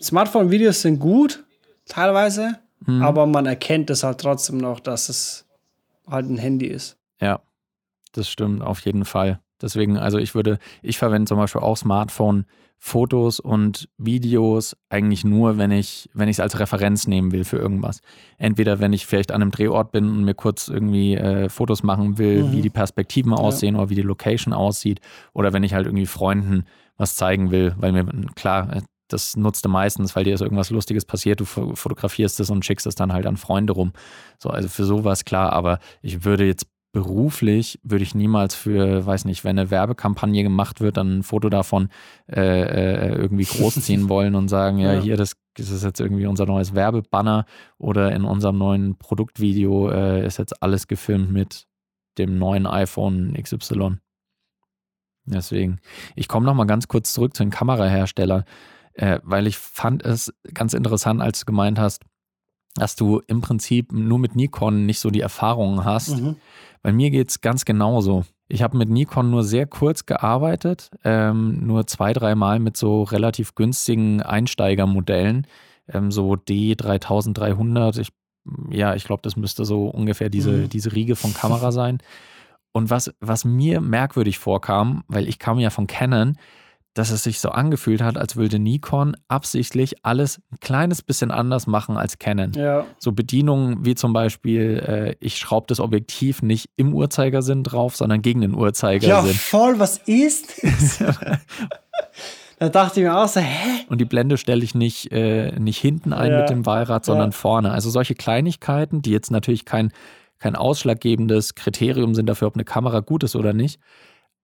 Smartphone-Videos 0.00 0.82
sind 0.82 0.98
gut, 0.98 1.44
teilweise, 1.86 2.58
mhm. 2.86 3.02
aber 3.02 3.26
man 3.26 3.46
erkennt 3.46 3.90
es 3.90 4.02
halt 4.02 4.18
trotzdem 4.18 4.58
noch, 4.58 4.80
dass 4.80 5.08
es 5.08 5.46
halt 6.06 6.26
ein 6.28 6.38
Handy 6.38 6.66
ist. 6.66 6.96
Ja, 7.20 7.40
das 8.12 8.30
stimmt, 8.30 8.62
auf 8.62 8.80
jeden 8.80 9.04
Fall. 9.04 9.40
Deswegen, 9.62 9.96
also 9.96 10.18
ich 10.18 10.34
würde, 10.34 10.58
ich 10.82 10.98
verwende 10.98 11.28
zum 11.28 11.38
Beispiel 11.38 11.60
auch 11.60 11.76
Smartphone 11.76 12.46
Fotos 12.82 13.40
und 13.40 13.90
Videos 13.98 14.74
eigentlich 14.88 15.22
nur, 15.22 15.58
wenn 15.58 15.70
ich, 15.70 16.08
wenn 16.14 16.30
ich 16.30 16.36
es 16.36 16.40
als 16.40 16.58
Referenz 16.58 17.06
nehmen 17.06 17.30
will 17.30 17.44
für 17.44 17.58
irgendwas. 17.58 18.00
Entweder 18.38 18.80
wenn 18.80 18.94
ich 18.94 19.04
vielleicht 19.06 19.32
an 19.32 19.42
einem 19.42 19.50
Drehort 19.50 19.92
bin 19.92 20.08
und 20.08 20.24
mir 20.24 20.34
kurz 20.34 20.68
irgendwie 20.68 21.14
äh, 21.14 21.50
Fotos 21.50 21.82
machen 21.82 22.16
will, 22.16 22.44
mhm. 22.44 22.52
wie 22.52 22.62
die 22.62 22.70
Perspektiven 22.70 23.34
aussehen 23.34 23.74
ja. 23.74 23.82
oder 23.82 23.90
wie 23.90 23.96
die 23.96 24.02
Location 24.02 24.54
aussieht, 24.54 25.00
oder 25.34 25.52
wenn 25.52 25.62
ich 25.62 25.74
halt 25.74 25.86
irgendwie 25.86 26.06
Freunden 26.06 26.64
was 26.96 27.16
zeigen 27.16 27.50
will, 27.50 27.74
weil 27.76 27.92
mir 27.92 28.06
klar, 28.34 28.74
äh, 28.76 28.80
das 29.08 29.36
nutzt 29.36 29.64
du 29.64 29.68
meistens, 29.68 30.16
weil 30.16 30.24
dir 30.24 30.34
ist 30.34 30.40
irgendwas 30.40 30.70
Lustiges 30.70 31.04
passiert, 31.04 31.40
du 31.40 31.44
fotografierst 31.44 32.40
es 32.40 32.48
und 32.48 32.64
schickst 32.64 32.86
es 32.86 32.94
dann 32.94 33.12
halt 33.12 33.26
an 33.26 33.36
Freunde 33.36 33.74
rum. 33.74 33.92
So, 34.38 34.48
also 34.48 34.68
für 34.68 34.84
sowas 34.84 35.24
klar, 35.24 35.52
aber 35.52 35.80
ich 36.00 36.24
würde 36.24 36.46
jetzt 36.46 36.66
beruflich 36.92 37.78
würde 37.82 38.02
ich 38.02 38.14
niemals 38.14 38.54
für, 38.54 39.06
weiß 39.06 39.24
nicht, 39.24 39.44
wenn 39.44 39.58
eine 39.58 39.70
Werbekampagne 39.70 40.42
gemacht 40.42 40.80
wird, 40.80 40.96
dann 40.96 41.18
ein 41.18 41.22
Foto 41.22 41.48
davon 41.48 41.88
äh, 42.28 42.40
äh, 42.40 43.14
irgendwie 43.14 43.44
großziehen 43.44 44.08
wollen 44.08 44.34
und 44.34 44.48
sagen, 44.48 44.78
ja, 44.78 44.94
ja, 44.94 45.00
hier, 45.00 45.16
das, 45.16 45.36
das, 45.54 45.70
ist 45.70 45.84
jetzt 45.84 46.00
irgendwie 46.00 46.26
unser 46.26 46.46
neues 46.46 46.74
Werbebanner 46.74 47.46
oder 47.78 48.12
in 48.12 48.24
unserem 48.24 48.58
neuen 48.58 48.96
Produktvideo 48.98 49.90
äh, 49.90 50.26
ist 50.26 50.38
jetzt 50.38 50.62
alles 50.62 50.88
gefilmt 50.88 51.30
mit 51.30 51.66
dem 52.18 52.38
neuen 52.38 52.66
iPhone 52.66 53.34
XY. 53.40 53.98
Deswegen, 55.26 55.78
ich 56.16 56.26
komme 56.26 56.46
nochmal 56.46 56.66
ganz 56.66 56.88
kurz 56.88 57.12
zurück 57.12 57.36
zu 57.36 57.44
den 57.44 57.50
Kameraherstellern, 57.50 58.44
äh, 58.94 59.20
weil 59.22 59.46
ich 59.46 59.58
fand 59.58 60.04
es 60.04 60.32
ganz 60.52 60.74
interessant, 60.74 61.22
als 61.22 61.40
du 61.40 61.46
gemeint 61.46 61.78
hast, 61.78 62.04
dass 62.74 62.96
du 62.96 63.20
im 63.26 63.40
Prinzip 63.40 63.92
nur 63.92 64.18
mit 64.18 64.36
Nikon 64.36 64.86
nicht 64.86 65.00
so 65.00 65.10
die 65.10 65.20
Erfahrungen 65.20 65.84
hast. 65.84 66.20
Mhm. 66.20 66.36
Bei 66.82 66.92
mir 66.92 67.10
geht 67.10 67.30
es 67.30 67.40
ganz 67.40 67.64
genauso. 67.64 68.24
Ich 68.48 68.62
habe 68.62 68.76
mit 68.76 68.88
Nikon 68.88 69.30
nur 69.30 69.44
sehr 69.44 69.66
kurz 69.66 70.06
gearbeitet, 70.06 70.90
ähm, 71.04 71.66
nur 71.66 71.86
zwei, 71.86 72.12
dreimal 72.12 72.58
mit 72.58 72.76
so 72.76 73.04
relativ 73.04 73.54
günstigen 73.54 74.22
Einsteigermodellen, 74.22 75.46
ähm, 75.88 76.10
so 76.10 76.32
D3300. 76.32 78.00
Ich, 78.00 78.08
ja, 78.70 78.94
ich 78.94 79.04
glaube, 79.04 79.22
das 79.22 79.36
müsste 79.36 79.64
so 79.64 79.86
ungefähr 79.86 80.30
diese, 80.30 80.52
mhm. 80.52 80.68
diese 80.68 80.92
Riege 80.92 81.16
von 81.16 81.34
Kamera 81.34 81.70
sein. 81.70 81.98
Und 82.72 82.90
was, 82.90 83.12
was 83.20 83.44
mir 83.44 83.80
merkwürdig 83.80 84.38
vorkam, 84.38 85.04
weil 85.08 85.28
ich 85.28 85.38
kam 85.38 85.58
ja 85.58 85.70
von 85.70 85.86
Canon, 85.86 86.36
dass 86.94 87.10
es 87.10 87.22
sich 87.22 87.38
so 87.38 87.50
angefühlt 87.50 88.02
hat, 88.02 88.18
als 88.18 88.36
würde 88.36 88.58
Nikon 88.58 89.16
absichtlich 89.28 90.04
alles 90.04 90.40
ein 90.50 90.58
kleines 90.60 91.02
bisschen 91.02 91.30
anders 91.30 91.66
machen 91.66 91.96
als 91.96 92.18
Canon. 92.18 92.52
Ja. 92.52 92.84
So 92.98 93.12
Bedienungen 93.12 93.84
wie 93.84 93.94
zum 93.94 94.12
Beispiel, 94.12 94.82
äh, 94.86 95.24
ich 95.24 95.38
schraube 95.38 95.66
das 95.68 95.78
Objektiv 95.78 96.42
nicht 96.42 96.68
im 96.76 96.92
Uhrzeigersinn 96.92 97.62
drauf, 97.62 97.96
sondern 97.96 98.22
gegen 98.22 98.40
den 98.40 98.54
Uhrzeigersinn. 98.54 99.08
Ja, 99.08 99.22
voll, 99.22 99.78
was 99.78 99.98
ist 99.98 100.64
das? 100.64 100.98
da 102.58 102.68
dachte 102.68 103.00
ich 103.00 103.06
mir 103.06 103.16
auch 103.16 103.28
so, 103.28 103.40
hä? 103.40 103.84
Und 103.88 104.00
die 104.00 104.04
Blende 104.04 104.36
stelle 104.36 104.64
ich 104.64 104.74
nicht, 104.74 105.12
äh, 105.12 105.52
nicht 105.60 105.78
hinten 105.78 106.12
ein 106.12 106.32
ja. 106.32 106.40
mit 106.40 106.50
dem 106.50 106.66
Wahlrad, 106.66 107.04
sondern 107.04 107.30
ja. 107.30 107.36
vorne. 107.36 107.70
Also 107.70 107.88
solche 107.88 108.16
Kleinigkeiten, 108.16 109.00
die 109.00 109.12
jetzt 109.12 109.30
natürlich 109.30 109.64
kein, 109.64 109.92
kein 110.40 110.56
ausschlaggebendes 110.56 111.54
Kriterium 111.54 112.16
sind 112.16 112.26
dafür, 112.26 112.48
ob 112.48 112.56
eine 112.56 112.64
Kamera 112.64 112.98
gut 112.98 113.22
ist 113.22 113.36
oder 113.36 113.52
nicht 113.52 113.78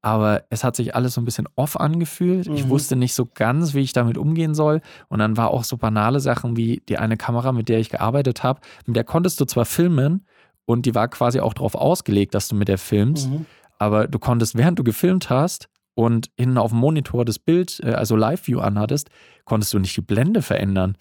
aber 0.07 0.45
es 0.51 0.63
hat 0.63 0.77
sich 0.77 0.95
alles 0.95 1.15
so 1.15 1.21
ein 1.21 1.25
bisschen 1.25 1.49
off 1.57 1.81
angefühlt. 1.81 2.49
Mhm. 2.49 2.55
Ich 2.55 2.69
wusste 2.69 2.95
nicht 2.95 3.13
so 3.13 3.27
ganz, 3.27 3.75
wie 3.75 3.81
ich 3.81 3.93
damit 3.93 4.17
umgehen 4.17 4.55
soll. 4.55 4.81
Und 5.09 5.19
dann 5.19 5.37
war 5.37 5.51
auch 5.51 5.65
so 5.65 5.79
banale 5.79 6.21
Sachen 6.21 6.57
wie 6.57 6.81
die 6.89 6.97
eine 6.97 7.17
Kamera, 7.17 7.51
mit 7.51 7.69
der 7.69 7.81
ich 7.81 7.91
gearbeitet 7.91 8.45
habe, 8.45 8.61
mit 8.87 8.95
der 8.95 9.03
konntest 9.03 9.41
du 9.41 9.47
zwar 9.47 9.65
filmen 9.65 10.25
und 10.65 10.87
die 10.87 10.95
war 10.95 11.09
quasi 11.09 11.41
auch 11.41 11.55
darauf 11.55 11.75
ausgelegt, 11.75 12.37
dass 12.37 12.47
du 12.47 12.55
mit 12.55 12.69
der 12.69 12.79
filmst, 12.79 13.29
mhm. 13.29 13.47
aber 13.81 14.07
du 14.07 14.21
konntest, 14.21 14.57
während 14.57 14.79
du 14.79 14.85
gefilmt 14.85 15.29
hast, 15.29 15.69
und 15.97 16.31
hinten 16.37 16.59
auf 16.59 16.73
dem 16.73 16.79
Monitor 16.79 17.25
das 17.25 17.39
Bild, 17.39 17.81
äh, 17.83 17.93
also 17.93 18.17
Live-View 18.17 18.61
anhattest, 18.61 19.09
konntest 19.47 19.73
du 19.73 19.79
nicht 19.79 19.97
die 19.97 20.03
Blende 20.03 20.43
verändern. 20.43 20.97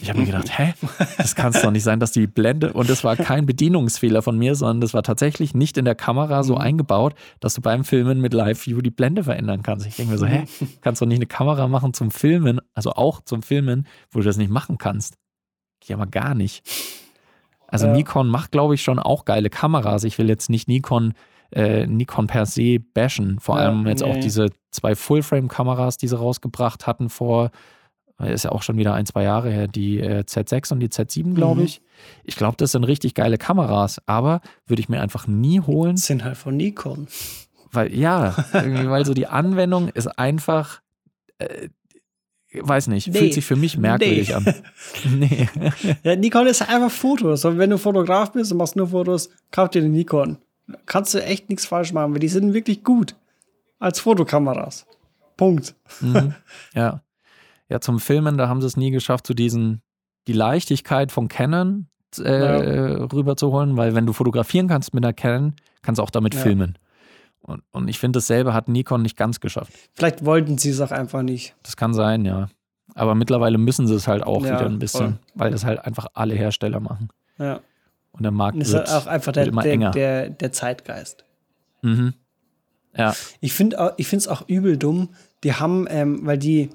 Ich 0.00 0.08
habe 0.08 0.18
mir 0.18 0.26
gedacht, 0.26 0.58
hä, 0.58 0.74
das 1.16 1.36
kann 1.36 1.52
es 1.52 1.62
doch 1.62 1.70
nicht 1.70 1.84
sein, 1.84 2.00
dass 2.00 2.10
die 2.10 2.26
Blende, 2.26 2.72
und 2.72 2.90
das 2.90 3.04
war 3.04 3.14
kein 3.16 3.46
Bedienungsfehler 3.46 4.20
von 4.20 4.36
mir, 4.36 4.56
sondern 4.56 4.80
das 4.80 4.94
war 4.94 5.04
tatsächlich 5.04 5.54
nicht 5.54 5.78
in 5.78 5.84
der 5.84 5.94
Kamera 5.94 6.42
so 6.42 6.56
mhm. 6.56 6.60
eingebaut, 6.60 7.14
dass 7.38 7.54
du 7.54 7.60
beim 7.60 7.84
Filmen 7.84 8.20
mit 8.20 8.34
Live-View 8.34 8.80
die 8.80 8.90
Blende 8.90 9.22
verändern 9.22 9.62
kannst. 9.62 9.86
Ich 9.86 9.94
denke 9.94 10.12
mir 10.12 10.18
so, 10.18 10.26
hä, 10.26 10.44
kannst 10.80 11.00
du 11.00 11.06
nicht 11.06 11.18
eine 11.18 11.26
Kamera 11.26 11.68
machen 11.68 11.94
zum 11.94 12.10
Filmen, 12.10 12.60
also 12.74 12.90
auch 12.92 13.20
zum 13.20 13.42
Filmen, 13.42 13.86
wo 14.10 14.18
du 14.18 14.24
das 14.24 14.38
nicht 14.38 14.50
machen 14.50 14.76
kannst? 14.76 15.18
Ja, 15.84 15.96
aber 15.96 16.06
gar 16.06 16.34
nicht. 16.34 16.68
Also 17.68 17.86
ja. 17.86 17.92
Nikon 17.92 18.28
macht, 18.28 18.50
glaube 18.50 18.74
ich, 18.74 18.82
schon 18.82 18.98
auch 18.98 19.24
geile 19.24 19.50
Kameras. 19.50 20.02
Ich 20.02 20.18
will 20.18 20.28
jetzt 20.28 20.50
nicht 20.50 20.66
Nikon 20.66 21.14
äh, 21.52 21.86
Nikon 21.86 22.26
per 22.26 22.46
se 22.46 22.78
bashen. 22.78 23.38
Vor 23.40 23.58
ja, 23.58 23.66
allem 23.66 23.86
jetzt 23.86 24.02
nee. 24.02 24.10
auch 24.10 24.16
diese 24.16 24.48
zwei 24.70 24.94
Full-Frame-Kameras, 24.94 25.96
die 25.96 26.08
sie 26.08 26.18
rausgebracht 26.18 26.86
hatten 26.86 27.08
vor, 27.08 27.50
ist 28.18 28.44
ja 28.44 28.52
auch 28.52 28.62
schon 28.62 28.76
wieder 28.76 28.94
ein, 28.94 29.06
zwei 29.06 29.24
Jahre 29.24 29.50
her, 29.50 29.68
die 29.68 29.98
äh, 29.98 30.20
Z6 30.20 30.72
und 30.72 30.80
die 30.80 30.88
Z7, 30.88 31.34
glaube 31.34 31.60
mhm. 31.60 31.66
ich. 31.66 31.82
Ich 32.24 32.36
glaube, 32.36 32.56
das 32.56 32.72
sind 32.72 32.84
richtig 32.84 33.14
geile 33.14 33.38
Kameras, 33.38 34.00
aber 34.06 34.40
würde 34.66 34.80
ich 34.80 34.88
mir 34.88 35.00
einfach 35.00 35.26
nie 35.26 35.60
holen. 35.60 35.96
Das 35.96 36.06
sind 36.06 36.24
halt 36.24 36.36
von 36.36 36.56
Nikon. 36.56 37.08
Weil, 37.72 37.94
ja, 37.94 38.36
weil 38.52 39.04
so 39.04 39.14
die 39.14 39.26
Anwendung 39.26 39.88
ist 39.88 40.06
einfach, 40.06 40.82
äh, 41.38 41.68
weiß 42.54 42.88
nicht, 42.88 43.08
nee. 43.08 43.18
fühlt 43.18 43.34
sich 43.34 43.44
für 43.44 43.56
mich 43.56 43.76
merkwürdig 43.76 44.28
nee. 44.28 44.34
an. 44.34 44.54
nee. 45.18 45.48
Ja, 46.04 46.14
Nikon 46.14 46.46
ist 46.46 46.62
einfach 46.62 46.90
Fotos. 46.90 47.44
Und 47.44 47.58
wenn 47.58 47.70
du 47.70 47.78
Fotograf 47.78 48.32
bist 48.32 48.52
und 48.52 48.58
machst 48.58 48.76
nur 48.76 48.88
Fotos, 48.88 49.30
kauf 49.50 49.70
dir 49.70 49.82
den 49.82 49.92
Nikon 49.92 50.38
kannst 50.86 51.14
du 51.14 51.22
echt 51.22 51.48
nichts 51.48 51.66
falsch 51.66 51.92
machen, 51.92 52.12
weil 52.12 52.20
die 52.20 52.28
sind 52.28 52.54
wirklich 52.54 52.84
gut 52.84 53.16
als 53.78 54.00
Fotokameras. 54.00 54.86
Punkt. 55.36 55.74
Mhm. 56.00 56.34
Ja. 56.74 57.02
Ja, 57.68 57.80
zum 57.80 58.00
Filmen, 58.00 58.36
da 58.36 58.48
haben 58.48 58.60
sie 58.60 58.66
es 58.66 58.76
nie 58.76 58.90
geschafft, 58.90 59.26
zu 59.26 59.32
diesen, 59.32 59.80
die 60.26 60.34
Leichtigkeit 60.34 61.10
von 61.10 61.28
Canon 61.28 61.86
äh, 62.18 62.22
ja. 62.22 63.04
rüberzuholen, 63.06 63.78
weil 63.78 63.94
wenn 63.94 64.04
du 64.04 64.12
fotografieren 64.12 64.68
kannst 64.68 64.92
mit 64.92 65.02
einer 65.02 65.14
Canon, 65.14 65.54
kannst 65.80 65.98
du 65.98 66.02
auch 66.02 66.10
damit 66.10 66.34
ja. 66.34 66.40
filmen. 66.40 66.76
Und, 67.40 67.62
und 67.70 67.88
ich 67.88 67.98
finde, 67.98 68.18
dasselbe 68.18 68.52
hat 68.52 68.68
Nikon 68.68 69.02
nicht 69.02 69.16
ganz 69.16 69.40
geschafft. 69.40 69.72
Vielleicht 69.94 70.24
wollten 70.24 70.58
sie 70.58 70.70
es 70.70 70.80
auch 70.80 70.90
einfach 70.90 71.22
nicht. 71.22 71.56
Das 71.62 71.76
kann 71.76 71.94
sein, 71.94 72.24
ja. 72.24 72.48
Aber 72.94 73.14
mittlerweile 73.14 73.58
müssen 73.58 73.86
sie 73.86 73.94
es 73.94 74.06
halt 74.06 74.22
auch 74.22 74.44
ja, 74.44 74.54
wieder 74.54 74.66
ein 74.66 74.78
bisschen, 74.78 75.00
voll. 75.00 75.18
weil 75.34 75.50
das 75.50 75.64
halt 75.64 75.84
einfach 75.84 76.08
alle 76.14 76.34
Hersteller 76.34 76.78
machen. 76.78 77.08
Ja. 77.38 77.60
Und 78.12 78.22
der 78.22 78.32
Markt 78.32 78.56
und 78.56 78.72
wird, 78.72 78.90
auch 78.90 79.06
einfach 79.06 79.32
der, 79.32 79.46
immer 79.46 79.62
der, 79.62 79.72
enger. 79.72 79.90
Der, 79.90 80.30
der 80.30 80.52
Zeitgeist. 80.52 81.24
Mhm. 81.82 82.14
Ja. 82.96 83.14
Ich 83.40 83.54
finde 83.54 83.76
es 84.08 84.28
auch 84.28 84.48
übel 84.48 84.76
dumm. 84.76 85.10
Die 85.44 85.54
haben, 85.54 85.86
ähm, 85.88 86.20
weil 86.24 86.38
die, 86.38 86.70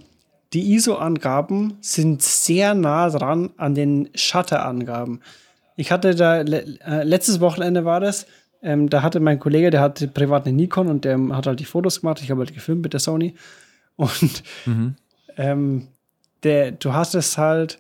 die 0.54 0.73
ISO-Angaben 0.73 1.78
sind 1.82 2.21
sehr 2.21 2.73
nah 2.73 3.10
dran 3.10 3.52
an 3.58 3.76
den 3.76 4.10
Shutter-Angaben. 4.15 5.21
Ich 5.76 5.91
hatte 5.91 6.15
da, 6.15 6.41
äh, 6.41 7.04
letztes 7.04 7.39
Wochenende 7.39 7.86
war 7.86 8.00
das, 8.00 8.26
ähm, 8.63 8.89
da 8.89 9.04
hatte 9.04 9.19
mein 9.19 9.39
Kollege, 9.39 9.69
der 9.69 9.82
hatte 9.82 10.08
privat 10.08 10.47
eine 10.47 10.56
Nikon 10.56 10.88
und 10.88 11.06
der 11.06 11.19
hat 11.30 11.45
halt 11.45 11.60
die 11.60 11.65
Fotos 11.65 12.02
gemacht. 12.02 12.21
Ich 12.21 12.32
habe 12.32 12.39
halt 12.39 12.54
gefilmt 12.54 12.82
mit 12.82 12.93
der 12.93 13.00
Sony. 13.00 13.36
Und 13.95 14.43
mhm. 14.65 14.95
ähm, 15.38 15.88
der, 16.43 16.71
du 16.71 16.93
hast 16.93 17.15
es 17.15 17.38
halt, 17.38 17.80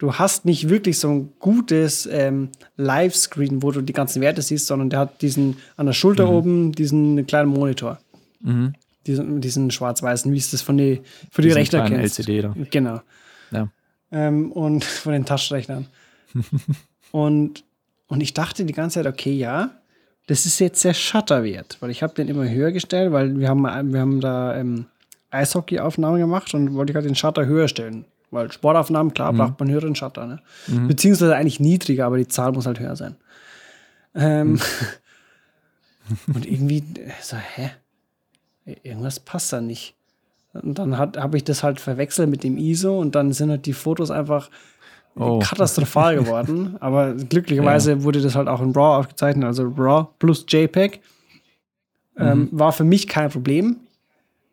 du 0.00 0.14
hast 0.14 0.46
nicht 0.46 0.68
wirklich 0.68 0.98
so 0.98 1.10
ein 1.10 1.32
gutes 1.38 2.06
ähm, 2.10 2.48
Livescreen, 2.76 3.62
wo 3.62 3.70
du 3.70 3.82
die 3.82 3.92
ganzen 3.92 4.20
Werte 4.20 4.42
siehst, 4.42 4.66
sondern 4.66 4.90
der 4.90 4.98
hat 4.98 5.22
diesen 5.22 5.58
an 5.76 5.86
der 5.86 5.92
Schulter 5.92 6.26
mhm. 6.26 6.32
oben 6.32 6.72
diesen 6.72 7.26
kleinen 7.26 7.50
Monitor. 7.50 8.00
Mhm. 8.40 8.72
Diesen, 9.06 9.40
diesen 9.40 9.70
schwarz-weißen, 9.70 10.32
wie 10.32 10.36
ist 10.36 10.52
das 10.52 10.62
von 10.62 10.76
die, 10.76 11.02
für 11.30 11.42
die 11.42 11.50
Rechner 11.50 11.86
kennst. 11.86 12.18
LCD 12.18 12.42
da. 12.42 12.54
Genau. 12.70 13.00
Ja. 13.50 13.68
Ähm, 14.10 14.52
und 14.52 14.84
von 15.02 15.12
den 15.12 15.24
Taschenrechnern. 15.24 15.86
und, 17.12 17.64
und 18.08 18.20
ich 18.22 18.34
dachte 18.34 18.64
die 18.64 18.72
ganze 18.72 19.02
Zeit, 19.02 19.06
okay, 19.06 19.32
ja, 19.32 19.70
das 20.26 20.46
ist 20.46 20.60
jetzt 20.60 20.84
der 20.84 20.94
Shutterwert, 20.94 21.76
weil 21.80 21.90
ich 21.90 22.02
habe 22.02 22.14
den 22.14 22.28
immer 22.28 22.48
höher 22.48 22.72
gestellt, 22.72 23.12
weil 23.12 23.38
wir 23.38 23.48
haben, 23.48 23.92
wir 23.92 24.00
haben 24.00 24.20
da 24.20 24.56
ähm, 24.56 24.86
Eishockeyaufnahmen 25.30 26.20
gemacht 26.20 26.54
und 26.54 26.74
wollte 26.74 26.92
ich 26.92 26.94
halt 26.94 27.06
den 27.06 27.16
Shutter 27.16 27.46
höher 27.46 27.68
stellen. 27.68 28.06
Weil 28.30 28.50
Sportaufnahmen, 28.52 29.12
klar, 29.12 29.32
Mhm. 29.32 29.38
braucht 29.38 29.58
man 29.60 29.68
einen 29.68 29.74
höheren 29.74 29.94
Shutter. 29.96 30.26
Ne? 30.26 30.38
Beziehungsweise 30.86 31.34
eigentlich 31.36 31.58
niedriger, 31.60 32.06
aber 32.06 32.16
die 32.16 32.28
Zahl 32.28 32.52
muss 32.52 32.66
halt 32.66 32.78
höher 32.80 32.96
sein. 32.96 33.16
Ähm, 34.14 34.52
Mhm. 34.52 34.60
und 36.34 36.46
irgendwie 36.46 36.78
äh, 36.78 37.10
so, 37.22 37.36
hä? 37.36 37.70
Irgendwas 38.82 39.20
passt 39.20 39.52
da 39.52 39.60
nicht. 39.60 39.94
Und 40.52 40.78
dann 40.78 40.98
habe 40.98 41.36
ich 41.36 41.44
das 41.44 41.62
halt 41.62 41.80
verwechselt 41.80 42.28
mit 42.28 42.42
dem 42.44 42.56
ISO 42.58 42.98
und 43.00 43.14
dann 43.14 43.32
sind 43.32 43.50
halt 43.50 43.66
die 43.66 43.72
Fotos 43.72 44.10
einfach 44.10 44.50
Oh. 45.16 45.40
katastrophal 45.40 46.14
geworden. 46.24 46.76
Aber 46.80 47.14
glücklicherweise 47.14 48.04
wurde 48.04 48.20
das 48.20 48.36
halt 48.36 48.46
auch 48.48 48.60
in 48.60 48.70
RAW 48.72 48.98
aufgezeichnet, 49.00 49.44
also 49.44 49.64
RAW 49.76 50.06
plus 50.20 50.44
JPEG. 50.48 51.00
Ähm, 52.16 52.48
war 52.52 52.70
für 52.72 52.84
mich 52.84 53.08
kein 53.08 53.28
Problem. 53.30 53.76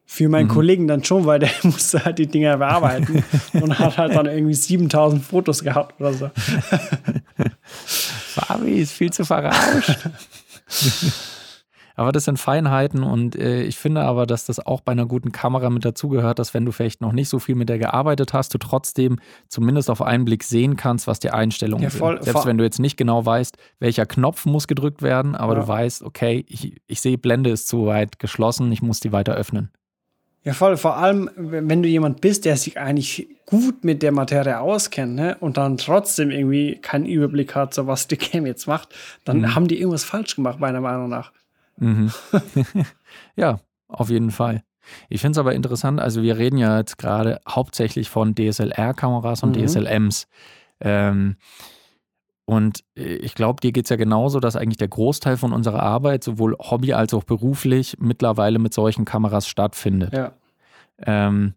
Für 0.10 0.30
meinen 0.30 0.48
Kollegen 0.48 0.88
dann 0.88 1.04
schon, 1.04 1.26
weil 1.26 1.40
der 1.40 1.50
musste 1.64 2.04
halt 2.06 2.18
die 2.18 2.28
Dinger 2.28 2.58
bearbeiten 2.58 3.24
und 3.54 3.78
hat 3.78 3.98
halt 3.98 4.16
dann 4.16 4.26
irgendwie 4.26 4.54
7000 4.54 5.22
Fotos 5.24 5.62
gehabt 5.64 6.00
oder 6.00 6.14
so. 6.14 6.32
Fabi 7.76 8.80
ist 8.80 8.94
viel 8.94 9.12
zu 9.12 9.26
verrauscht. 9.26 9.98
aber 11.96 12.12
das 12.12 12.26
sind 12.26 12.38
Feinheiten 12.40 13.04
und 13.04 13.36
äh, 13.36 13.64
ich 13.64 13.78
finde 13.78 14.02
aber, 14.02 14.26
dass 14.26 14.46
das 14.46 14.60
auch 14.66 14.82
bei 14.82 14.92
einer 14.92 15.06
guten 15.06 15.32
Kamera 15.32 15.70
mit 15.70 15.84
dazugehört, 15.84 16.40
dass 16.40 16.54
wenn 16.54 16.64
du 16.66 16.72
vielleicht 16.72 17.02
noch 17.02 17.12
nicht 17.12 17.28
so 17.30 17.40
viel 17.40 17.56
mit 17.56 17.68
der 17.70 17.80
gearbeitet 17.80 18.34
hast, 18.34 18.54
du 18.54 18.60
trotzdem 18.60 19.18
zumindest 19.50 19.90
auf 19.90 20.02
einen 20.02 20.24
Blick 20.24 20.44
sehen 20.44 20.78
kannst, 20.78 21.08
was 21.08 21.20
die 21.20 21.32
Einstellungen 21.32 21.84
Ja, 21.84 21.90
voll. 21.90 22.16
sind. 22.18 22.26
Selbst 22.26 22.46
wenn 22.46 22.58
du 22.58 22.64
jetzt 22.64 22.80
nicht 22.80 22.98
genau 22.98 23.26
weißt, 23.26 23.58
welcher 23.80 24.06
Knopf 24.06 24.46
muss 24.46 24.68
gedrückt 24.68 25.02
werden, 25.02 25.36
aber 25.36 25.56
Ja. 25.56 25.60
du 25.62 25.68
weißt, 25.68 26.04
okay, 26.04 26.46
ich, 26.48 26.80
ich 26.88 27.02
sehe, 27.02 27.18
Blende 27.18 27.50
ist 27.50 27.68
zu 27.68 27.88
weit 27.88 28.20
geschlossen, 28.20 28.72
ich 28.72 28.82
muss 28.82 29.00
die 29.00 29.12
weiter 29.12 29.34
öffnen. 29.34 29.70
Ja, 30.48 30.54
voll. 30.54 30.78
Vor 30.78 30.96
allem, 30.96 31.30
wenn 31.36 31.84
du 31.84 31.90
jemand 31.90 32.22
bist, 32.22 32.46
der 32.46 32.56
sich 32.56 32.80
eigentlich 32.80 33.28
gut 33.46 33.84
mit 33.84 34.02
der 34.02 34.14
Materie 34.14 34.62
auskennt 34.62 35.14
ne? 35.14 35.36
und 35.42 35.58
dann 35.58 35.76
trotzdem 35.76 36.32
irgendwie 36.32 36.78
keinen 36.82 37.06
Überblick 37.06 37.54
hat, 37.54 37.74
so 37.74 37.86
was 37.86 38.08
die 38.08 38.16
Cam 38.18 38.46
jetzt 38.46 38.66
macht, 38.66 38.96
dann 39.26 39.56
haben 39.56 39.68
die 39.68 39.78
irgendwas 39.78 40.06
falsch 40.06 40.38
gemacht, 40.38 40.58
meiner 40.62 40.80
Meinung 40.80 41.10
nach. 41.10 41.34
Mhm. 41.76 42.14
ja, 43.36 43.60
auf 43.90 44.10
jeden 44.10 44.32
Fall. 44.32 44.64
Ich 45.10 45.20
finde 45.20 45.32
es 45.32 45.38
aber 45.38 45.54
interessant, 45.54 46.00
also 46.00 46.22
wir 46.22 46.38
reden 46.38 46.58
ja 46.58 46.78
jetzt 46.78 46.98
gerade 46.98 47.42
hauptsächlich 47.46 48.10
von 48.10 48.34
DSLR-Kameras 48.34 49.44
und 49.44 49.54
Mhm. 49.58 49.66
DSLMs. 49.66 50.28
Ähm, 50.80 51.36
und 52.48 52.86
äh, 52.96 53.18
ich 53.18 53.36
glaube, 53.36 53.60
dir 53.62 53.72
geht 53.74 53.86
es 53.86 53.90
ja 53.90 53.98
genauso, 53.98 54.40
dass 54.40 54.56
eigentlich 54.56 54.78
der 54.78 54.88
Großteil 54.88 55.38
von 55.38 55.52
unserer 55.52 55.84
Arbeit, 55.84 56.24
sowohl 56.24 56.56
Hobby 56.58 56.94
als 56.94 57.14
auch 57.14 57.26
beruflich, 57.26 57.98
mittlerweile 58.00 58.58
mit 58.58 58.74
solchen 58.74 59.04
Kameras 59.06 59.48
stattfindet. 59.48 60.14
Ja. 60.14 60.32
Ähm, 61.06 61.54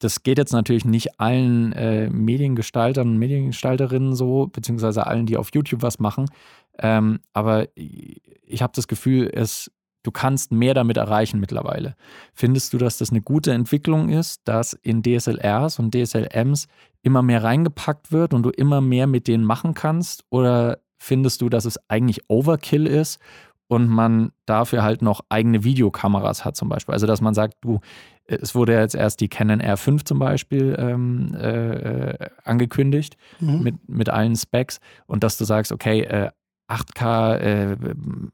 das 0.00 0.24
geht 0.24 0.38
jetzt 0.38 0.52
natürlich 0.52 0.84
nicht 0.84 1.20
allen 1.20 1.72
äh, 1.72 2.10
Mediengestaltern 2.10 3.08
und 3.08 3.18
Mediengestalterinnen 3.18 4.16
so, 4.16 4.48
beziehungsweise 4.48 5.06
allen, 5.06 5.26
die 5.26 5.36
auf 5.36 5.50
YouTube 5.54 5.82
was 5.82 6.00
machen. 6.00 6.26
Ähm, 6.80 7.20
aber 7.32 7.68
ich 7.76 8.62
habe 8.62 8.72
das 8.74 8.88
Gefühl, 8.88 9.30
es, 9.32 9.70
du 10.02 10.10
kannst 10.10 10.50
mehr 10.50 10.74
damit 10.74 10.96
erreichen 10.96 11.38
mittlerweile. 11.38 11.94
Findest 12.34 12.72
du, 12.72 12.78
dass 12.78 12.98
das 12.98 13.10
eine 13.10 13.22
gute 13.22 13.52
Entwicklung 13.52 14.08
ist, 14.08 14.40
dass 14.48 14.72
in 14.72 15.04
DSLRs 15.04 15.78
und 15.78 15.94
DSLMs 15.94 16.66
immer 17.02 17.22
mehr 17.22 17.42
reingepackt 17.42 18.12
wird 18.12 18.34
und 18.34 18.42
du 18.44 18.50
immer 18.50 18.80
mehr 18.80 19.06
mit 19.06 19.28
denen 19.28 19.44
machen 19.44 19.74
kannst? 19.74 20.24
Oder 20.30 20.78
findest 20.98 21.40
du, 21.40 21.48
dass 21.48 21.64
es 21.64 21.78
eigentlich 21.88 22.20
Overkill 22.28 22.86
ist 22.86 23.18
und 23.68 23.88
man 23.88 24.32
dafür 24.46 24.82
halt 24.82 25.02
noch 25.02 25.20
eigene 25.28 25.64
Videokameras 25.64 26.44
hat 26.44 26.56
zum 26.56 26.68
Beispiel? 26.68 26.92
Also, 26.94 27.06
dass 27.06 27.20
man 27.20 27.34
sagt, 27.34 27.54
du, 27.62 27.80
es 28.26 28.54
wurde 28.54 28.78
jetzt 28.78 28.94
erst 28.94 29.20
die 29.20 29.28
Canon 29.28 29.60
R5 29.60 30.04
zum 30.04 30.18
Beispiel 30.18 30.76
ähm, 30.78 31.34
äh, 31.34 32.14
angekündigt 32.44 33.16
Mhm. 33.40 33.62
mit, 33.62 33.88
mit 33.88 34.08
allen 34.08 34.36
Specs 34.36 34.78
und 35.06 35.24
dass 35.24 35.38
du 35.38 35.44
sagst, 35.44 35.72
okay, 35.72 36.02
äh, 36.02 36.30
8K 36.68 37.36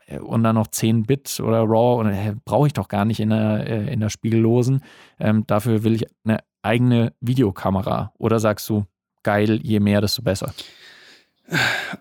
äh, 0.07 0.19
und 0.21 0.45
dann 0.45 0.55
noch 0.55 0.69
10 0.69 1.05
Bit 1.05 1.41
oder 1.41 1.61
RAW 1.63 2.01
und 2.01 2.07
äh, 2.13 2.35
brauche 2.45 2.67
ich 2.69 2.73
doch 2.73 2.89
gar 2.89 3.05
nicht 3.05 3.19
in 3.19 3.31
der, 3.31 3.67
äh, 3.67 3.93
in 3.93 4.01
der 4.01 4.11
spiegellosen. 4.11 4.83
Ähm, 5.19 5.45
dafür 5.47 5.83
will 5.83 5.95
ich 5.95 6.05
eine 6.25 6.39
eigene 6.63 7.13
Videokamera. 7.21 8.13
Oder 8.19 8.39
sagst 8.41 8.69
du, 8.69 8.85
geil, 9.23 9.61
je 9.63 9.81
mehr, 9.81 10.01
desto 10.01 10.23
besser? 10.23 10.53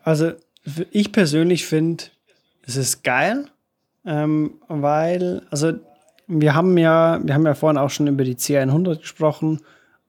Also 0.03 0.31
ich 0.91 1.11
persönlich 1.11 1.65
finde, 1.65 2.05
es 2.63 2.75
ist 2.75 3.03
geil, 3.03 3.45
ähm, 4.05 4.55
weil, 4.67 5.43
also 5.49 5.73
wir 6.27 6.55
haben 6.55 6.77
ja, 6.77 7.19
wir 7.23 7.33
haben 7.33 7.45
ja 7.45 7.53
vorhin 7.53 7.77
auch 7.77 7.89
schon 7.89 8.07
über 8.07 8.23
die 8.23 8.35
C100 8.35 8.99
gesprochen 8.99 9.61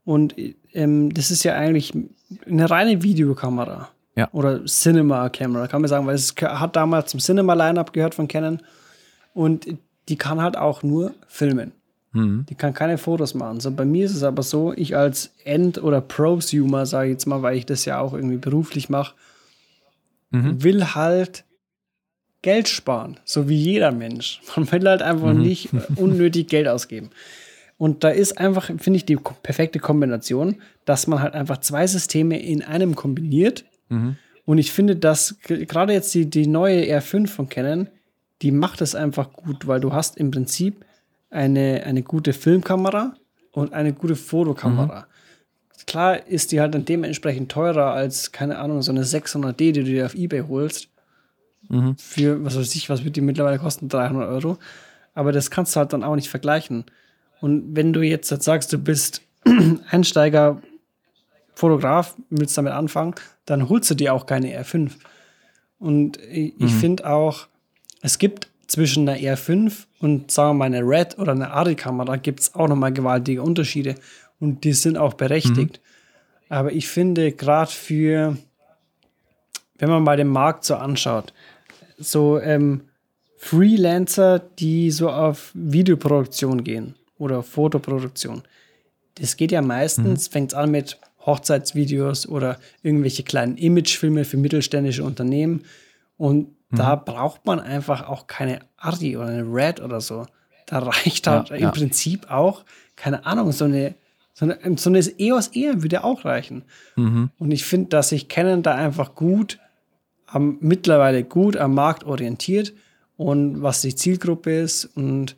und 0.05 0.35
ähm, 0.73 1.15
das 1.15 1.31
ist 1.31 1.45
ja 1.45 1.55
eigentlich 1.55 1.93
eine 2.47 2.69
reine 2.69 3.03
Videokamera. 3.03 3.89
Ja. 4.17 4.29
Oder 4.33 4.65
Cinema-Camera, 4.65 5.69
kann 5.69 5.81
man 5.81 5.89
sagen, 5.89 6.07
weil 6.07 6.17
es 6.17 6.35
hat 6.41 6.75
damals 6.75 7.13
zum 7.13 7.21
Cinema-Line-Up 7.21 7.93
gehört 7.93 8.17
von 8.17 8.27
Canon 8.27 8.61
und 9.33 9.69
die 10.09 10.17
kann 10.17 10.43
halt 10.43 10.57
auch 10.57 10.83
nur 10.83 11.15
filmen. 11.29 11.73
Mhm. 12.13 12.47
Die 12.49 12.55
kann 12.55 12.73
keine 12.75 12.97
Fotos 12.99 13.35
machen. 13.35 13.61
So, 13.61 13.71
bei 13.71 13.85
mir 13.85 14.07
ist 14.07 14.15
es 14.15 14.23
aber 14.23 14.43
so, 14.43 14.73
ich 14.75 14.97
als 14.97 15.35
End- 15.45 15.83
oder 15.83 16.01
Prosumer, 16.01 16.87
sage 16.87 17.09
ich 17.09 17.13
jetzt 17.13 17.27
mal, 17.27 17.43
weil 17.43 17.57
ich 17.57 17.67
das 17.67 17.85
ja 17.85 18.01
auch 18.01 18.15
irgendwie 18.15 18.39
beruflich 18.39 18.89
mache, 18.89 19.15
Mhm. 20.31 20.63
will 20.63 20.85
halt 20.95 21.45
Geld 22.43 22.69
sparen, 22.69 23.19
so 23.25 23.49
wie 23.49 23.57
jeder 23.57 23.91
Mensch. 23.93 24.41
Man 24.57 24.71
will 24.71 24.87
halt 24.89 25.03
einfach 25.03 25.33
Mhm. 25.33 25.43
nicht 25.43 25.71
unnötig 25.97 26.49
Geld 26.49 26.69
ausgeben. 26.69 27.11
Und 27.79 28.03
da 28.05 28.09
ist 28.11 28.39
einfach, 28.39 28.67
finde 28.67 28.97
ich, 28.97 29.05
die 29.07 29.17
perfekte 29.17 29.79
Kombination, 29.79 30.57
dass 30.85 31.07
man 31.07 31.21
halt 31.23 31.35
einfach 31.35 31.59
zwei 31.59 31.87
Systeme 31.87 32.41
in 32.43 32.63
einem 32.63 32.95
kombiniert. 32.97 33.65
Mhm. 33.89 34.17
Und 34.45 34.59
ich 34.59 34.73
finde, 34.73 34.97
dass 34.97 35.37
gerade 35.43 35.93
jetzt 35.93 36.13
die, 36.15 36.27
die 36.29 36.47
neue 36.47 36.83
R5 36.87 37.29
von 37.29 37.49
Canon, 37.49 37.89
die 38.43 38.51
macht 38.51 38.81
es 38.81 38.95
einfach 38.95 39.33
gut, 39.33 39.67
weil 39.69 39.81
du 39.81 39.93
hast 39.93 40.17
im 40.17 40.31
Prinzip 40.31 40.85
eine, 41.31 41.83
eine 41.85 42.03
gute 42.03 42.33
Filmkamera 42.33 43.15
und 43.53 43.73
eine 43.73 43.93
gute 43.93 44.17
Fotokamera. 44.17 45.07
Klar 45.87 46.27
ist 46.27 46.53
die 46.53 46.61
halt 46.61 46.75
dann 46.75 46.85
dementsprechend 46.85 47.51
teurer 47.51 47.93
als, 47.93 48.33
keine 48.33 48.59
Ahnung, 48.59 48.83
so 48.83 48.93
eine 48.93 49.05
600D, 49.05 49.57
die 49.57 49.73
du 49.73 49.85
dir 49.85 50.07
auf 50.07 50.15
Ebay 50.15 50.45
holst. 50.47 50.89
Mhm. 51.69 51.97
Für, 51.97 52.45
was 52.45 52.57
weiß 52.57 52.75
ich, 52.75 52.91
was 52.91 53.05
wird 53.05 53.17
die 53.17 53.21
mittlerweile 53.21 53.59
kosten? 53.59 53.89
300 53.89 54.29
Euro. 54.29 54.59
Aber 55.15 55.33
das 55.33 55.51
kannst 55.51 55.75
du 55.75 55.81
halt 55.81 55.93
dann 55.93 56.05
auch 56.05 56.15
nicht 56.15 56.29
vergleichen. 56.29 56.85
Und 57.41 57.75
wenn 57.77 57.93
du 57.93 58.03
jetzt, 58.03 58.31
jetzt 58.31 58.45
sagst, 58.45 58.73
du 58.73 58.79
bist 58.79 59.23
Einsteiger, 59.91 60.61
Fotograf, 61.55 62.15
willst 62.31 62.57
damit 62.57 62.73
anfangen, 62.73 63.15
dann 63.45 63.69
holst 63.69 63.91
du 63.91 63.95
dir 63.95 64.15
auch 64.15 64.27
keine 64.27 64.57
R5. 64.61 64.93
Und 65.79 66.19
ich, 66.31 66.61
ich 66.61 66.75
finde 66.75 67.09
auch, 67.09 67.49
es 68.03 68.19
gibt 68.19 68.49
zwischen 68.69 69.09
einer 69.09 69.19
R5 69.19 69.87
und 69.99 70.31
sagen 70.31 70.51
wir 70.51 70.55
mal 70.55 70.65
eine 70.67 70.83
Red 70.83 71.19
oder 71.19 71.33
eine 71.33 71.51
ARRI-Kamera 71.51 72.17
gibt 72.17 72.41
es 72.41 72.55
auch 72.55 72.69
nochmal 72.69 72.93
gewaltige 72.93 73.43
Unterschiede. 73.43 73.97
Und 74.39 74.63
die 74.63 74.75
sind 74.75 74.97
auch 74.97 75.15
berechtigt. 75.15 75.81
Aber 76.49 76.73
ich 76.73 76.87
finde, 76.87 77.33
gerade 77.33 77.71
für, 77.71 78.37
wenn 79.79 79.89
man 79.91 80.05
mal 80.05 80.17
den 80.17 80.29
Markt 80.29 80.65
so 80.65 80.77
anschaut, 80.77 81.33
so 81.97 82.39
ähm, 82.39 82.83
Freelancer, 83.37 84.39
die 84.39 84.91
so 84.91 85.11
auf 85.11 85.51
Videoproduktion 85.55 86.63
gehen 86.63 86.95
oder 87.19 87.43
Fotoproduktion, 87.43 88.43
das 89.17 89.37
geht 89.37 89.51
ja 89.51 89.63
meistens, 89.63 90.29
fängt 90.29 90.53
es 90.53 90.59
an 90.59 90.71
mit 90.71 90.99
Hochzeitsvideos 91.27 92.29
oder 92.29 92.59
irgendwelche 92.83 93.23
kleinen 93.23 93.57
Imagefilme 93.57 94.25
für 94.25 94.37
mittelständische 94.37 95.03
Unternehmen. 95.05 95.65
Und 96.17 96.49
da 96.71 96.97
braucht 96.97 97.47
man 97.47 97.61
einfach 97.61 98.09
auch 98.09 98.27
keine 98.27 98.61
Arri 98.77 99.17
oder 99.17 99.29
eine 99.29 99.43
Red 99.43 99.81
oder 99.81 100.01
so. 100.01 100.27
Da 100.67 100.81
reicht 100.81 101.27
halt 101.27 101.49
Ja, 101.51 101.57
im 101.57 101.63
ja. 101.63 101.71
Prinzip 101.71 102.31
auch, 102.31 102.65
keine 102.95 103.25
Ahnung, 103.25 103.53
so 103.53 103.65
eine, 103.65 103.95
so 104.35 104.45
eine, 104.45 104.77
so 104.77 104.91
eine 104.91 104.99
EOS 105.19 105.49
R 105.49 105.83
würde 105.83 106.05
auch 106.05 106.25
reichen. 106.25 106.63
Mhm. 106.97 107.31
Und 107.39 107.51
ich 107.51 107.65
finde, 107.65 107.89
dass 107.89 108.11
sich 108.11 108.29
Canon 108.29 108.63
da 108.63 108.75
einfach 108.75 109.15
gut, 109.15 109.59
am, 110.27 110.59
mittlerweile 110.61 111.25
gut 111.25 111.57
am 111.57 111.75
Markt 111.75 112.05
orientiert 112.05 112.75
und 113.17 113.63
was 113.63 113.81
die 113.81 113.95
Zielgruppe 113.95 114.61
ist. 114.61 114.85
Und 114.85 115.37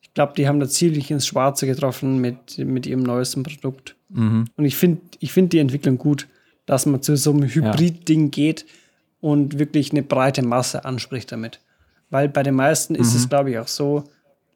ich 0.00 0.14
glaube, 0.14 0.32
die 0.36 0.48
haben 0.48 0.60
da 0.60 0.68
ziemlich 0.68 1.10
ins 1.10 1.26
Schwarze 1.26 1.66
getroffen 1.66 2.20
mit, 2.20 2.56
mit 2.58 2.86
ihrem 2.86 3.02
neuesten 3.02 3.42
Produkt. 3.42 3.96
Mhm. 4.08 4.46
Und 4.56 4.64
ich 4.64 4.76
finde 4.76 5.02
ich 5.18 5.32
find 5.32 5.52
die 5.52 5.58
Entwicklung 5.58 5.98
gut, 5.98 6.26
dass 6.64 6.86
man 6.86 7.02
zu 7.02 7.16
so 7.16 7.32
einem 7.32 7.48
Hybrid-Ding 7.48 8.30
geht 8.30 8.64
und 9.20 9.58
wirklich 9.58 9.92
eine 9.92 10.02
breite 10.02 10.42
Masse 10.42 10.84
anspricht 10.84 11.32
damit. 11.32 11.60
Weil 12.10 12.28
bei 12.28 12.42
den 12.42 12.54
meisten 12.54 12.94
ist 12.94 13.14
es, 13.14 13.28
glaube 13.28 13.50
ich, 13.50 13.58
auch 13.58 13.68
so, 13.68 14.04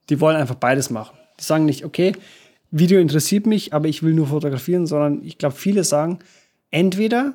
die 0.09 0.20
wollen 0.20 0.37
einfach 0.37 0.57
beides 0.57 0.90
machen. 0.90 1.16
Die 1.38 1.44
sagen 1.44 1.64
nicht, 1.64 1.85
okay, 1.85 2.12
Video 2.70 3.00
interessiert 3.00 3.46
mich, 3.46 3.72
aber 3.72 3.87
ich 3.87 4.03
will 4.03 4.14
nur 4.14 4.27
fotografieren, 4.27 4.87
sondern 4.87 5.22
ich 5.22 5.38
glaube, 5.38 5.55
viele 5.55 5.85
sagen, 5.85 6.18
entweder 6.70 7.35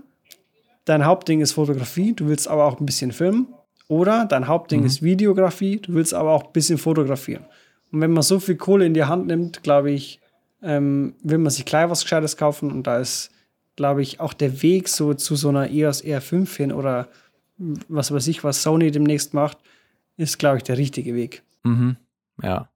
dein 0.84 1.06
Hauptding 1.06 1.40
ist 1.40 1.54
Fotografie, 1.54 2.14
du 2.14 2.28
willst 2.28 2.48
aber 2.48 2.66
auch 2.66 2.80
ein 2.80 2.86
bisschen 2.86 3.12
filmen, 3.12 3.48
oder 3.88 4.26
dein 4.26 4.48
Hauptding 4.48 4.84
ist 4.84 5.02
Videografie, 5.02 5.78
du 5.78 5.94
willst 5.94 6.14
aber 6.14 6.32
auch 6.32 6.46
ein 6.46 6.52
bisschen 6.54 6.78
fotografieren. 6.78 7.46
Und 7.92 8.02
wenn 8.02 8.12
man 8.12 8.22
so 8.22 8.40
viel 8.40 8.56
Kohle 8.56 8.86
in 8.86 8.94
die 8.94 9.06
Hand 9.06 9.28
nimmt, 9.28 9.64
glaube 9.64 9.92
ich, 9.92 10.20
ähm, 10.62 11.16
will 11.24 11.40
man 11.40 11.52
sich 11.52 11.66
gleich 11.66 11.90
was 11.90 12.04
Gescheites 12.04 12.38
kaufen 12.38 12.72
und 12.72 12.86
da 12.86 13.00
ist, 13.00 13.32
glaube 13.80 14.02
ich, 14.02 14.20
auch 14.20 14.34
der 14.34 14.62
Weg 14.62 14.90
so 14.90 15.14
zu 15.14 15.38
so 15.38 15.48
einer 15.48 15.70
EOS 15.72 16.04
R5 16.04 16.58
hin 16.58 16.74
oder 16.74 17.08
was 17.88 18.12
weiß 18.12 18.28
ich, 18.28 18.44
was 18.44 18.62
Sony 18.62 18.92
demnächst 18.92 19.34
macht, 19.34 19.58
ist, 20.18 20.38
glaube 20.38 20.58
ich, 20.58 20.64
der 20.64 20.78
richtige 20.78 21.16
Weg. 21.16 21.44
Mhm. 21.64 21.96
Ja. 22.44 22.68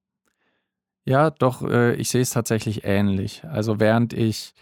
Ja, 1.04 1.30
doch, 1.30 1.62
äh, 1.70 1.96
ich 1.96 2.08
sehe 2.08 2.22
es 2.22 2.30
tatsächlich 2.30 2.86
ähnlich. 2.86 3.44
Also 3.44 3.82
während 3.82 4.14
ich 4.14 4.54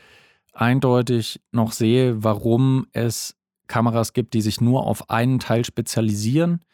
eindeutig 0.52 1.40
noch 1.52 1.74
sehe, 1.74 2.24
warum 2.24 2.88
es 2.92 3.36
Kameras 3.68 4.14
gibt, 4.14 4.34
die 4.34 4.42
sich 4.42 4.62
nur 4.62 4.88
auf 4.88 5.12
einen 5.12 5.38
Teil 5.38 5.64
spezialisieren, 5.64 6.66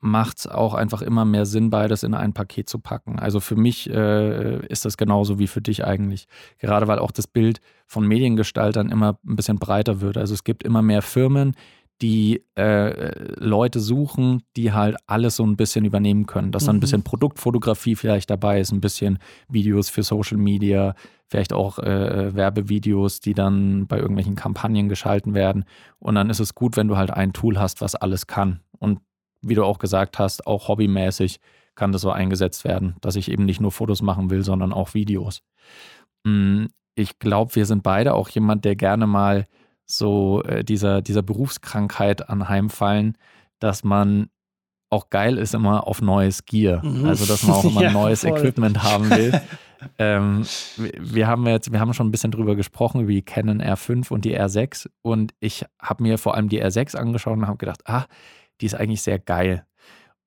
macht 0.00 0.38
es 0.38 0.46
auch 0.46 0.74
einfach 0.74 1.02
immer 1.02 1.24
mehr 1.24 1.46
Sinn, 1.46 1.70
beides 1.70 2.02
in 2.02 2.14
ein 2.14 2.32
Paket 2.32 2.68
zu 2.68 2.78
packen. 2.78 3.18
Also 3.18 3.40
für 3.40 3.56
mich 3.56 3.90
äh, 3.90 4.64
ist 4.66 4.84
das 4.84 4.96
genauso 4.96 5.38
wie 5.38 5.46
für 5.46 5.60
dich 5.60 5.84
eigentlich. 5.84 6.26
Gerade 6.58 6.88
weil 6.88 6.98
auch 6.98 7.10
das 7.10 7.26
Bild 7.26 7.60
von 7.86 8.06
Mediengestaltern 8.06 8.90
immer 8.90 9.18
ein 9.26 9.36
bisschen 9.36 9.58
breiter 9.58 10.00
wird. 10.00 10.16
Also 10.16 10.34
es 10.34 10.44
gibt 10.44 10.62
immer 10.62 10.82
mehr 10.82 11.02
Firmen, 11.02 11.54
die 12.00 12.44
äh, 12.56 13.12
Leute 13.40 13.80
suchen, 13.80 14.42
die 14.56 14.72
halt 14.72 14.96
alles 15.06 15.36
so 15.36 15.44
ein 15.44 15.56
bisschen 15.56 15.84
übernehmen 15.84 16.26
können. 16.26 16.52
Dass 16.52 16.64
dann 16.64 16.76
ein 16.76 16.78
mhm. 16.78 16.80
bisschen 16.80 17.02
Produktfotografie 17.02 17.96
vielleicht 17.96 18.30
dabei 18.30 18.60
ist, 18.60 18.72
ein 18.72 18.80
bisschen 18.80 19.18
Videos 19.48 19.88
für 19.88 20.04
Social 20.04 20.36
Media, 20.38 20.94
vielleicht 21.26 21.52
auch 21.52 21.78
äh, 21.80 22.34
Werbevideos, 22.34 23.20
die 23.20 23.34
dann 23.34 23.86
bei 23.86 23.98
irgendwelchen 23.98 24.36
Kampagnen 24.36 24.88
geschalten 24.88 25.34
werden. 25.34 25.64
Und 25.98 26.14
dann 26.14 26.30
ist 26.30 26.40
es 26.40 26.54
gut, 26.54 26.76
wenn 26.76 26.88
du 26.88 26.96
halt 26.96 27.10
ein 27.10 27.32
Tool 27.32 27.58
hast, 27.58 27.80
was 27.80 27.96
alles 27.96 28.28
kann. 28.28 28.60
Und 28.78 29.00
wie 29.42 29.54
du 29.54 29.64
auch 29.64 29.78
gesagt 29.78 30.18
hast, 30.18 30.46
auch 30.46 30.68
hobbymäßig 30.68 31.40
kann 31.74 31.92
das 31.92 32.02
so 32.02 32.10
eingesetzt 32.10 32.64
werden, 32.64 32.96
dass 33.00 33.16
ich 33.16 33.30
eben 33.30 33.44
nicht 33.44 33.60
nur 33.60 33.70
Fotos 33.70 34.02
machen 34.02 34.30
will, 34.30 34.42
sondern 34.42 34.72
auch 34.72 34.94
Videos. 34.94 35.42
Hm, 36.26 36.68
ich 36.94 37.18
glaube, 37.18 37.54
wir 37.54 37.66
sind 37.66 37.82
beide 37.82 38.14
auch 38.14 38.28
jemand, 38.28 38.64
der 38.64 38.74
gerne 38.74 39.06
mal 39.06 39.46
so 39.86 40.42
äh, 40.42 40.64
dieser, 40.64 41.00
dieser 41.00 41.22
Berufskrankheit 41.22 42.28
anheimfallen, 42.28 43.16
dass 43.60 43.84
man 43.84 44.28
auch 44.90 45.10
geil 45.10 45.38
ist 45.38 45.54
immer 45.54 45.86
auf 45.86 46.00
neues 46.02 46.46
Gear. 46.46 46.84
Mhm. 46.84 47.06
Also 47.06 47.26
dass 47.26 47.42
man 47.44 47.56
auch 47.56 47.64
immer 47.70 47.82
ja, 47.82 47.92
neues 47.92 48.22
voll. 48.22 48.38
Equipment 48.38 48.82
haben 48.82 49.10
will. 49.10 49.40
ähm, 49.98 50.44
wir 50.76 51.26
haben 51.26 51.46
jetzt, 51.46 51.70
wir 51.70 51.80
haben 51.80 51.94
schon 51.94 52.08
ein 52.08 52.10
bisschen 52.10 52.30
drüber 52.30 52.56
gesprochen, 52.56 53.02
über 53.02 53.12
die 53.12 53.22
Canon 53.22 53.62
R5 53.62 54.10
und 54.10 54.24
die 54.24 54.38
R6. 54.38 54.88
Und 55.02 55.34
ich 55.40 55.64
habe 55.80 56.02
mir 56.02 56.18
vor 56.18 56.34
allem 56.34 56.48
die 56.48 56.62
R6 56.62 56.96
angeschaut 56.96 57.36
und 57.36 57.46
habe 57.46 57.58
gedacht, 57.58 57.82
ah, 57.86 58.06
die 58.60 58.66
ist 58.66 58.74
eigentlich 58.74 59.02
sehr 59.02 59.18
geil 59.18 59.64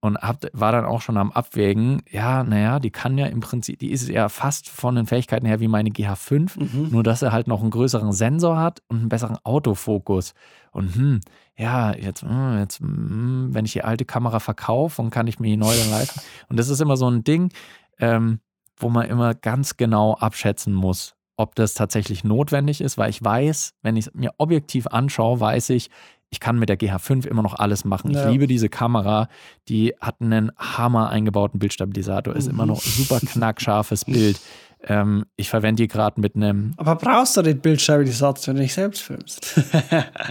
und 0.02 0.18
hab, 0.18 0.46
war 0.54 0.72
dann 0.72 0.84
auch 0.84 1.02
schon 1.02 1.16
am 1.18 1.32
Abwägen, 1.32 2.02
ja, 2.10 2.44
naja, 2.44 2.80
die 2.80 2.90
kann 2.90 3.20
ja 3.20 3.28
im 3.28 3.40
Prinzip, 3.40 3.78
die 3.80 3.92
ist 3.92 4.10
ja 4.10 4.30
fast 4.30 4.68
von 4.68 4.96
den 4.96 5.06
Fähigkeiten 5.06 5.46
her 5.46 5.60
wie 5.60 5.68
meine 5.68 5.92
GH5, 5.92 6.60
mhm. 6.60 6.90
nur 6.90 7.04
dass 7.04 7.22
er 7.22 7.32
halt 7.32 7.48
noch 7.48 7.62
einen 7.62 7.70
größeren 7.70 8.12
Sensor 8.12 8.58
hat 8.58 8.82
und 8.88 8.98
einen 8.98 9.10
besseren 9.10 9.38
Autofokus. 9.44 10.34
Und 10.72 10.96
hm, 10.96 11.20
ja, 11.56 11.96
jetzt, 11.96 12.24
hm, 12.24 12.58
jetzt 12.58 12.80
hm, 12.80 13.50
wenn 13.52 13.66
ich 13.66 13.74
die 13.74 13.84
alte 13.84 14.06
Kamera 14.06 14.40
verkaufe 14.40 15.02
und 15.04 15.12
kann 15.12 15.28
ich 15.28 15.40
mir 15.40 15.50
die 15.50 15.58
neue 15.58 15.78
dann 15.78 15.92
leisten. 15.92 16.20
Und 16.50 16.58
das 16.58 16.70
ist 16.70 16.82
immer 16.82 16.98
so 16.98 17.08
ein 17.08 17.24
Ding, 17.24 17.52
ähm, 18.00 18.40
wo 18.78 18.90
man 18.90 19.08
immer 19.08 19.36
ganz 19.36 19.78
genau 19.78 20.16
abschätzen 20.16 20.74
muss, 20.74 21.14
ob 21.38 21.54
das 21.54 21.76
tatsächlich 21.76 22.24
notwendig 22.24 22.82
ist, 22.82 22.98
weil 22.98 23.12
ich 23.12 23.24
weiß, 23.24 23.76
wenn 23.84 23.96
ich 23.98 24.08
es 24.08 24.14
mir 24.16 24.32
objektiv 24.38 24.88
anschaue, 24.88 25.40
weiß 25.40 25.70
ich, 25.72 25.92
ich 26.32 26.40
kann 26.40 26.58
mit 26.58 26.70
der 26.70 26.80
GH5 26.80 27.28
immer 27.28 27.44
noch 27.44 27.60
alles 27.60 27.84
machen. 27.84 28.12
Ja. 28.12 28.26
Ich 28.26 28.32
liebe 28.32 28.48
diese 28.48 28.70
Kamera. 28.70 29.28
Die 29.68 29.94
hat 30.00 30.16
einen 30.22 30.52
Hammer 30.58 31.10
eingebauten 31.10 31.60
Bildstabilisator, 31.60 32.36
ist 32.36 32.48
immer 32.48 32.66
noch 32.66 32.82
super 32.82 33.20
knackscharfes 33.20 34.06
Bild. 34.06 34.40
Ähm, 34.88 35.26
ich 35.36 35.50
verwende 35.50 35.84
die 35.84 35.88
gerade 35.88 36.20
mit 36.20 36.36
einem. 36.36 36.74
Aber 36.78 36.96
brauchst 36.96 37.38
du 37.38 37.44
den 37.44 37.60
Bildstabilisator, 37.60 38.48
wenn 38.48 38.56
du 38.56 38.62
nicht 38.64 38.74
selbst 38.74 39.04
filmst? 39.04 39.62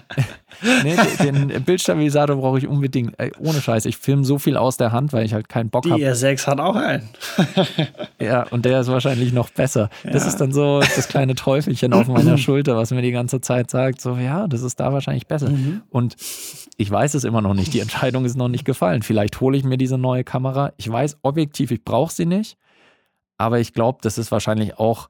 nee, 0.83 0.97
den, 1.23 1.63
Bildstabilisator 1.63 2.37
brauche 2.37 2.59
ich 2.59 2.67
unbedingt. 2.67 3.19
Äh, 3.21 3.31
ohne 3.39 3.61
Scheiß. 3.61 3.85
Ich 3.85 3.97
filme 3.97 4.25
so 4.25 4.39
viel 4.39 4.57
aus 4.57 4.77
der 4.77 4.91
Hand, 4.91 5.13
weil 5.13 5.25
ich 5.25 5.35
halt 5.35 5.49
keinen 5.49 5.71
Bock 5.71 5.89
habe. 5.89 6.01
Die 6.01 6.07
R6 6.07 6.47
hat 6.49 6.59
auch 6.59 6.75
einen. 6.75 7.09
ja, 8.21 8.43
und 8.51 8.65
der 8.65 8.81
ist 8.81 8.89
wahrscheinlich 8.89 9.33
noch 9.33 9.51
besser. 9.51 9.89
Ja. 10.03 10.11
Das 10.11 10.27
ist 10.27 10.41
dann 10.41 10.53
so 10.53 10.81
das 10.81 11.07
kleine 11.07 11.37
Teufelchen 11.37 11.93
auf 11.93 12.09
meiner 12.09 12.37
Schulter, 12.39 12.77
was 12.77 12.91
mir 12.91 13.03
die 13.03 13.13
ganze 13.13 13.41
Zeit 13.41 13.71
sagt: 13.71 14.01
so, 14.01 14.17
ja, 14.17 14.49
das 14.49 14.63
ist 14.63 14.81
da 14.81 14.93
wahrscheinlich 14.93 15.29
besser. 15.29 15.51
Mhm. 15.51 15.83
Und 15.91 16.17
ich 16.77 16.91
weiß 16.91 17.15
es 17.15 17.23
immer 17.23 17.41
noch 17.41 17.55
nicht. 17.55 17.73
Die 17.73 17.81
Entscheidung 17.81 18.25
ist 18.25 18.37
noch 18.37 18.49
nicht 18.49 18.65
gefallen. 18.65 19.03
Vielleicht 19.03 19.41
hole 19.41 19.57
ich 19.57 19.63
mir 19.63 19.79
diese 19.79 19.97
neue 19.97 20.25
Kamera. 20.25 20.73
Ich 20.77 20.91
weiß 20.91 21.19
objektiv, 21.23 21.71
ich 21.71 21.85
brauche 21.85 22.13
sie 22.13 22.27
nicht. 22.27 22.57
Aber 23.41 23.59
ich 23.59 23.73
glaube, 23.73 24.01
das 24.03 24.19
ist 24.19 24.31
wahrscheinlich 24.31 24.79
auch 24.79 25.09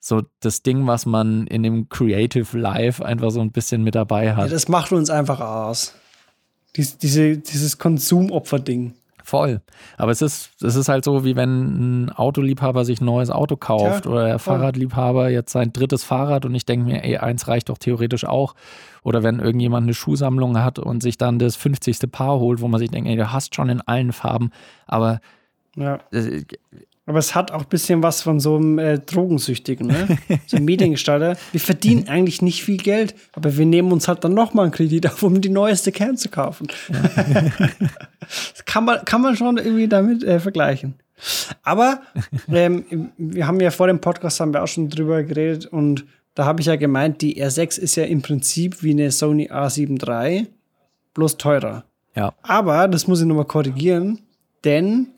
so 0.00 0.22
das 0.40 0.62
Ding, 0.62 0.86
was 0.86 1.06
man 1.06 1.46
in 1.46 1.62
dem 1.62 1.88
Creative 1.88 2.58
Life 2.58 3.02
einfach 3.02 3.30
so 3.30 3.40
ein 3.40 3.52
bisschen 3.52 3.82
mit 3.82 3.94
dabei 3.94 4.34
hat. 4.34 4.44
Ja, 4.44 4.52
das 4.52 4.68
macht 4.68 4.92
uns 4.92 5.08
einfach 5.08 5.40
aus. 5.40 5.94
Dies, 6.76 6.98
diese, 6.98 7.38
dieses 7.38 7.78
Konsumopfer-Ding. 7.78 8.92
Voll. 9.24 9.62
Aber 9.96 10.12
es 10.12 10.20
ist, 10.20 10.62
es 10.62 10.76
ist 10.76 10.90
halt 10.90 11.06
so, 11.06 11.24
wie 11.24 11.36
wenn 11.36 12.04
ein 12.04 12.10
Autoliebhaber 12.10 12.84
sich 12.84 13.00
ein 13.00 13.06
neues 13.06 13.30
Auto 13.30 13.56
kauft 13.56 14.04
ja, 14.04 14.10
oder 14.10 14.26
der 14.26 14.38
voll. 14.38 14.58
Fahrradliebhaber 14.58 15.30
jetzt 15.30 15.52
sein 15.52 15.72
drittes 15.72 16.04
Fahrrad 16.04 16.44
und 16.44 16.54
ich 16.54 16.66
denke 16.66 16.84
mir, 16.84 17.02
ey, 17.02 17.16
eins 17.16 17.48
reicht 17.48 17.70
doch 17.70 17.78
theoretisch 17.78 18.26
auch. 18.26 18.54
Oder 19.04 19.22
wenn 19.22 19.38
irgendjemand 19.38 19.84
eine 19.84 19.94
Schuhsammlung 19.94 20.62
hat 20.62 20.78
und 20.78 21.02
sich 21.02 21.16
dann 21.16 21.38
das 21.38 21.56
50. 21.56 22.12
Paar 22.12 22.40
holt, 22.40 22.60
wo 22.60 22.68
man 22.68 22.78
sich 22.78 22.90
denkt, 22.90 23.08
ey, 23.08 23.16
du 23.16 23.32
hast 23.32 23.54
schon 23.54 23.70
in 23.70 23.80
allen 23.80 24.12
Farben, 24.12 24.50
aber 24.86 25.20
ja. 25.76 26.00
Aber 27.06 27.18
es 27.18 27.34
hat 27.34 27.50
auch 27.50 27.62
ein 27.62 27.68
bisschen 27.68 28.02
was 28.02 28.22
von 28.22 28.40
so 28.40 28.56
einem 28.56 28.78
äh, 28.78 28.98
Drogensüchtigen, 28.98 29.86
ne? 29.86 30.18
so 30.46 30.56
einem 30.56 30.66
Mediengestalter. 30.66 31.36
Wir 31.50 31.60
verdienen 31.60 32.08
eigentlich 32.08 32.42
nicht 32.42 32.62
viel 32.62 32.76
Geld, 32.76 33.14
aber 33.32 33.56
wir 33.56 33.66
nehmen 33.66 33.90
uns 33.90 34.06
halt 34.06 34.22
dann 34.22 34.34
nochmal 34.34 34.66
einen 34.66 34.72
Kredit 34.72 35.06
auf, 35.06 35.22
um 35.22 35.40
die 35.40 35.48
neueste 35.48 35.92
Kern 35.92 36.16
zu 36.16 36.28
kaufen. 36.28 36.68
das 38.20 38.64
kann 38.64 38.84
man, 38.84 39.04
kann 39.04 39.22
man 39.22 39.36
schon 39.36 39.56
irgendwie 39.56 39.88
damit 39.88 40.22
äh, 40.22 40.38
vergleichen. 40.38 40.94
Aber 41.62 42.02
ähm, 42.48 43.12
wir 43.16 43.46
haben 43.46 43.60
ja 43.60 43.70
vor 43.70 43.86
dem 43.86 44.00
Podcast 44.00 44.40
haben 44.40 44.54
wir 44.54 44.62
auch 44.62 44.68
schon 44.68 44.88
drüber 44.88 45.22
geredet 45.22 45.66
und 45.66 46.06
da 46.34 46.44
habe 46.44 46.60
ich 46.60 46.66
ja 46.66 46.76
gemeint, 46.76 47.22
die 47.22 47.42
R6 47.42 47.78
ist 47.78 47.96
ja 47.96 48.04
im 48.04 48.22
Prinzip 48.22 48.82
wie 48.82 48.92
eine 48.92 49.10
Sony 49.10 49.50
A7 49.50 50.06
III, 50.06 50.46
bloß 51.14 51.36
teurer. 51.36 51.84
Ja. 52.14 52.32
Aber 52.42 52.88
das 52.88 53.06
muss 53.06 53.20
ich 53.20 53.26
nochmal 53.26 53.44
korrigieren, 53.44 54.20
denn 54.64 55.08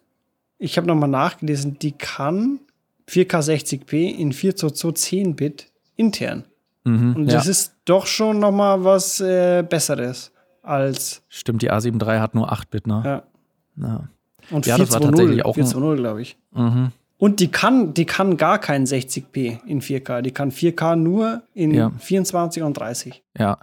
ich 0.63 0.77
habe 0.77 0.87
nochmal 0.87 1.09
nachgelesen, 1.09 1.79
die 1.81 1.93
kann 1.93 2.61
4K 3.09 3.41
60p 3.41 4.17
in 4.17 4.33
4 4.33 4.55
zu 4.55 4.71
2 4.71 4.93
10 4.93 5.37
Bit 5.37 5.73
intern. 5.97 6.45
Mhm, 6.85 7.17
und 7.17 7.27
das 7.27 7.45
ja. 7.45 7.51
ist 7.51 7.75
doch 7.85 8.07
schon 8.07 8.39
nochmal 8.39 8.85
was 8.85 9.21
äh, 9.21 9.65
Besseres 9.69 10.33
als. 10.63 11.23
Stimmt, 11.29 11.63
die 11.63 11.73
A7 11.73 12.01
III 12.01 12.21
hat 12.21 12.35
nur 12.35 12.53
8 12.53 12.71
Bit, 12.71 12.87
ne? 12.87 13.03
Ja. 13.05 13.85
ja. 13.85 14.09
Und 14.51 14.67
ja, 14.67 14.77
4 14.77 14.85
das 14.85 14.95
war 14.95 15.01
tatsächlich 15.01 15.45
auch 15.45 15.55
420, 15.55 16.01
glaube 16.01 16.23
ich. 16.23 16.37
Mhm. 16.53 16.93
Und 17.19 17.41
die 17.41 17.49
kann, 17.49 17.95
die 17.95 18.05
kann 18.05 18.37
gar 18.37 18.59
kein 18.59 18.85
60p 18.85 19.65
in 19.67 19.81
4K. 19.81 20.23
Die 20.23 20.33
kann 20.33 20.51
4K 20.51 20.97
nur 20.97 21.43
in 21.55 21.73
ja. 21.73 21.91
24 21.99 22.63
und 22.63 22.77
30. 22.77 23.23
Ja. 23.39 23.59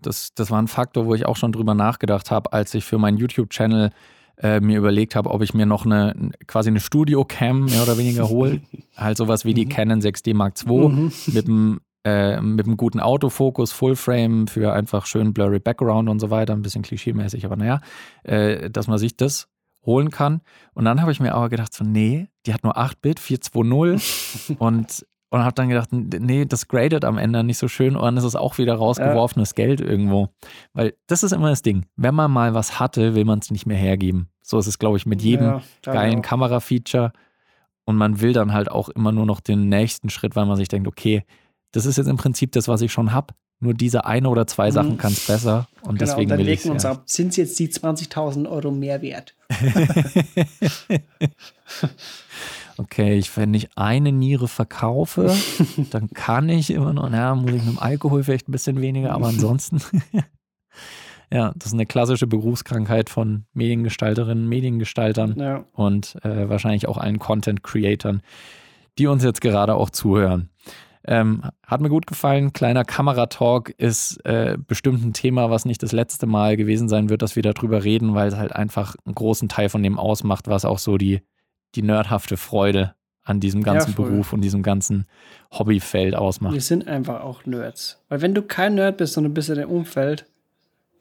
Das, 0.00 0.34
das 0.34 0.50
war 0.50 0.60
ein 0.60 0.68
Faktor, 0.68 1.06
wo 1.06 1.14
ich 1.14 1.24
auch 1.24 1.36
schon 1.36 1.52
drüber 1.52 1.74
nachgedacht 1.74 2.30
habe, 2.30 2.52
als 2.52 2.74
ich 2.74 2.84
für 2.84 2.98
meinen 2.98 3.16
YouTube-Channel 3.16 3.90
äh, 4.38 4.60
mir 4.60 4.78
überlegt 4.78 5.16
habe, 5.16 5.30
ob 5.30 5.42
ich 5.42 5.54
mir 5.54 5.66
noch 5.66 5.84
eine 5.84 6.32
quasi 6.46 6.70
eine 6.70 6.80
Studio-Cam 6.80 7.66
mehr 7.66 7.82
oder 7.82 7.98
weniger 7.98 8.28
hole. 8.28 8.60
halt 8.96 9.16
sowas 9.16 9.44
wie 9.44 9.54
die 9.54 9.66
mhm. 9.66 9.70
Canon 9.70 10.00
6D 10.00 10.34
Mark 10.34 10.54
II 10.66 10.88
mhm. 10.88 11.12
mit 11.26 11.46
einem 11.46 11.80
äh, 12.04 12.40
mit 12.40 12.66
einem 12.66 12.76
guten 12.76 13.00
Autofokus, 13.00 13.72
Fullframe 13.72 14.46
für 14.46 14.74
einfach 14.74 15.06
schön 15.06 15.32
blurry 15.32 15.58
Background 15.58 16.10
und 16.10 16.20
so 16.20 16.28
weiter, 16.28 16.52
ein 16.52 16.60
bisschen 16.60 16.82
klischeemäßig, 16.82 17.46
aber 17.46 17.56
naja, 17.56 17.80
äh, 18.24 18.68
dass 18.70 18.88
man 18.88 18.98
sich 18.98 19.16
das 19.16 19.48
holen 19.86 20.10
kann. 20.10 20.42
Und 20.74 20.84
dann 20.84 21.00
habe 21.00 21.12
ich 21.12 21.20
mir 21.20 21.34
aber 21.34 21.48
gedacht, 21.48 21.72
so, 21.72 21.84
nee, 21.84 22.28
die 22.46 22.52
hat 22.52 22.62
nur 22.62 22.76
8-Bit, 22.76 23.20
420 23.20 24.56
und 24.58 25.06
und 25.34 25.42
habe 25.42 25.54
dann 25.54 25.68
gedacht, 25.68 25.88
nee, 25.90 26.44
das 26.44 26.68
gradet 26.68 27.04
am 27.04 27.18
Ende 27.18 27.42
nicht 27.42 27.58
so 27.58 27.66
schön 27.66 27.96
und 27.96 28.02
dann 28.04 28.16
ist 28.16 28.22
es 28.22 28.36
auch 28.36 28.56
wieder 28.56 28.76
rausgeworfenes 28.76 29.50
ja. 29.50 29.64
Geld 29.64 29.80
irgendwo. 29.80 30.28
Weil 30.74 30.94
das 31.08 31.24
ist 31.24 31.32
immer 31.32 31.50
das 31.50 31.60
Ding. 31.60 31.86
Wenn 31.96 32.14
man 32.14 32.30
mal 32.30 32.54
was 32.54 32.78
hatte, 32.78 33.16
will 33.16 33.24
man 33.24 33.40
es 33.40 33.50
nicht 33.50 33.66
mehr 33.66 33.76
hergeben. 33.76 34.28
So 34.42 34.60
ist 34.60 34.68
es, 34.68 34.78
glaube 34.78 34.96
ich, 34.96 35.06
mit 35.06 35.22
jedem 35.22 35.46
ja, 35.46 35.62
geilen 35.82 36.22
Kamerafeature. 36.22 37.12
Und 37.84 37.96
man 37.96 38.20
will 38.20 38.32
dann 38.32 38.52
halt 38.52 38.70
auch 38.70 38.88
immer 38.90 39.10
nur 39.10 39.26
noch 39.26 39.40
den 39.40 39.68
nächsten 39.68 40.08
Schritt, 40.08 40.36
weil 40.36 40.46
man 40.46 40.56
sich 40.56 40.68
denkt, 40.68 40.86
okay, 40.86 41.24
das 41.72 41.84
ist 41.84 41.98
jetzt 41.98 42.06
im 42.06 42.16
Prinzip 42.16 42.52
das, 42.52 42.68
was 42.68 42.80
ich 42.80 42.92
schon 42.92 43.10
habe. 43.12 43.34
Nur 43.58 43.74
diese 43.74 44.04
eine 44.04 44.28
oder 44.28 44.46
zwei 44.46 44.68
mhm. 44.68 44.74
Sachen 44.74 44.98
kann 44.98 45.12
es 45.12 45.26
besser. 45.26 45.66
Und 45.82 45.98
genau, 45.98 46.12
deswegen 46.12 46.20
und 46.20 46.28
dann 46.28 46.38
will 46.38 46.46
legen 46.46 46.70
uns 46.70 46.84
ja. 46.84 46.92
ab, 46.92 47.02
sind 47.06 47.30
es 47.30 47.36
jetzt 47.38 47.58
die 47.58 47.68
20.000 47.68 48.48
Euro 48.48 48.70
mehr 48.70 49.02
wert? 49.02 49.34
okay, 52.78 53.16
ich, 53.16 53.36
wenn 53.36 53.54
ich 53.54 53.76
eine 53.76 54.12
Niere 54.12 54.48
verkaufe, 54.48 55.34
dann 55.90 56.10
kann 56.10 56.48
ich 56.48 56.70
immer 56.70 56.92
noch, 56.92 57.08
naja, 57.08 57.34
muss 57.34 57.52
ich 57.52 57.64
mit 57.64 57.76
dem 57.76 57.78
Alkohol 57.78 58.22
vielleicht 58.22 58.48
ein 58.48 58.52
bisschen 58.52 58.80
weniger, 58.80 59.12
aber 59.12 59.26
ansonsten, 59.28 59.80
ja, 61.32 61.52
das 61.56 61.68
ist 61.68 61.74
eine 61.74 61.86
klassische 61.86 62.26
Berufskrankheit 62.26 63.10
von 63.10 63.44
Mediengestalterinnen, 63.52 64.48
Mediengestaltern 64.48 65.38
ja. 65.38 65.64
und 65.72 66.16
äh, 66.24 66.48
wahrscheinlich 66.48 66.88
auch 66.88 66.98
allen 66.98 67.18
Content-Creatern, 67.18 68.22
die 68.98 69.06
uns 69.06 69.24
jetzt 69.24 69.40
gerade 69.40 69.74
auch 69.74 69.90
zuhören. 69.90 70.50
Ähm, 71.06 71.42
hat 71.66 71.82
mir 71.82 71.90
gut 71.90 72.06
gefallen. 72.06 72.54
Kleiner 72.54 72.84
Kameratalk 72.84 73.68
ist 73.76 74.24
äh, 74.24 74.56
bestimmt 74.56 75.04
ein 75.04 75.12
Thema, 75.12 75.50
was 75.50 75.66
nicht 75.66 75.82
das 75.82 75.92
letzte 75.92 76.26
Mal 76.26 76.56
gewesen 76.56 76.88
sein 76.88 77.10
wird, 77.10 77.20
dass 77.20 77.36
wir 77.36 77.42
darüber 77.42 77.84
reden, 77.84 78.14
weil 78.14 78.28
es 78.28 78.36
halt 78.36 78.54
einfach 78.54 78.96
einen 79.04 79.14
großen 79.14 79.50
Teil 79.50 79.68
von 79.68 79.82
dem 79.82 79.98
ausmacht, 79.98 80.48
was 80.48 80.64
auch 80.64 80.78
so 80.78 80.96
die, 80.96 81.20
die 81.74 81.82
nerdhafte 81.82 82.36
Freude 82.36 82.94
an 83.24 83.40
diesem 83.40 83.62
ganzen 83.62 83.90
ja, 83.90 83.96
Beruf 83.96 84.32
und 84.32 84.42
diesem 84.42 84.62
ganzen 84.62 85.06
Hobbyfeld 85.50 86.14
ausmacht. 86.14 86.52
Wir 86.52 86.60
sind 86.60 86.86
einfach 86.86 87.22
auch 87.22 87.46
Nerds. 87.46 88.00
Weil 88.08 88.20
wenn 88.20 88.34
du 88.34 88.42
kein 88.42 88.74
Nerd 88.74 88.98
bist, 88.98 89.14
sondern 89.14 89.32
bist 89.32 89.48
in 89.48 89.56
dem 89.56 89.70
Umfeld, 89.70 90.26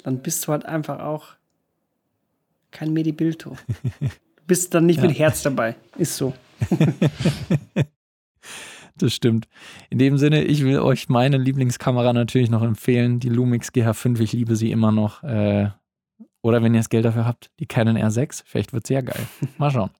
dann 0.04 0.20
bist 0.20 0.48
du 0.48 0.52
halt 0.54 0.66
einfach 0.66 1.00
auch 1.00 1.36
kein 2.72 2.94
Medibilto. 2.94 3.58
du 4.00 4.10
bist 4.48 4.74
dann 4.74 4.86
nicht 4.86 4.98
ja. 4.98 5.08
mit 5.08 5.20
Herz 5.20 5.44
dabei. 5.44 5.76
Ist 5.98 6.16
so. 6.16 6.34
das 8.98 9.14
stimmt. 9.14 9.48
In 9.90 10.00
dem 10.00 10.18
Sinne, 10.18 10.44
ich 10.44 10.64
will 10.64 10.80
euch 10.80 11.10
meine 11.10 11.38
Lieblingskamera 11.38 12.14
natürlich 12.14 12.50
noch 12.50 12.64
empfehlen, 12.64 13.20
die 13.20 13.30
Lumix 13.30 13.70
GH5, 13.70 14.22
ich 14.22 14.32
liebe 14.32 14.56
sie 14.56 14.72
immer 14.72 14.94
noch. 14.94 15.24
Äh, 15.24 15.70
oder 16.42 16.64
wenn 16.64 16.74
ihr 16.74 16.80
das 16.80 16.90
Geld 16.90 17.06
dafür 17.06 17.26
habt, 17.26 17.52
die 17.60 17.66
Canon 17.66 17.98
R6, 17.98 18.44
vielleicht 18.46 18.74
wird 18.74 18.86
es 18.86 18.90
ja 18.90 19.02
geil. 19.02 19.26
Mal 19.58 19.72
schauen. 19.72 19.92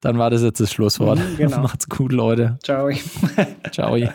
Dann 0.00 0.18
war 0.18 0.30
das 0.30 0.42
jetzt 0.42 0.60
das 0.60 0.72
Schlusswort. 0.72 1.18
Mhm, 1.18 1.36
genau. 1.36 1.58
Macht's 1.62 1.88
gut, 1.88 2.12
Leute. 2.12 2.58
Ciao. 2.62 2.90
Ciao. 3.72 3.96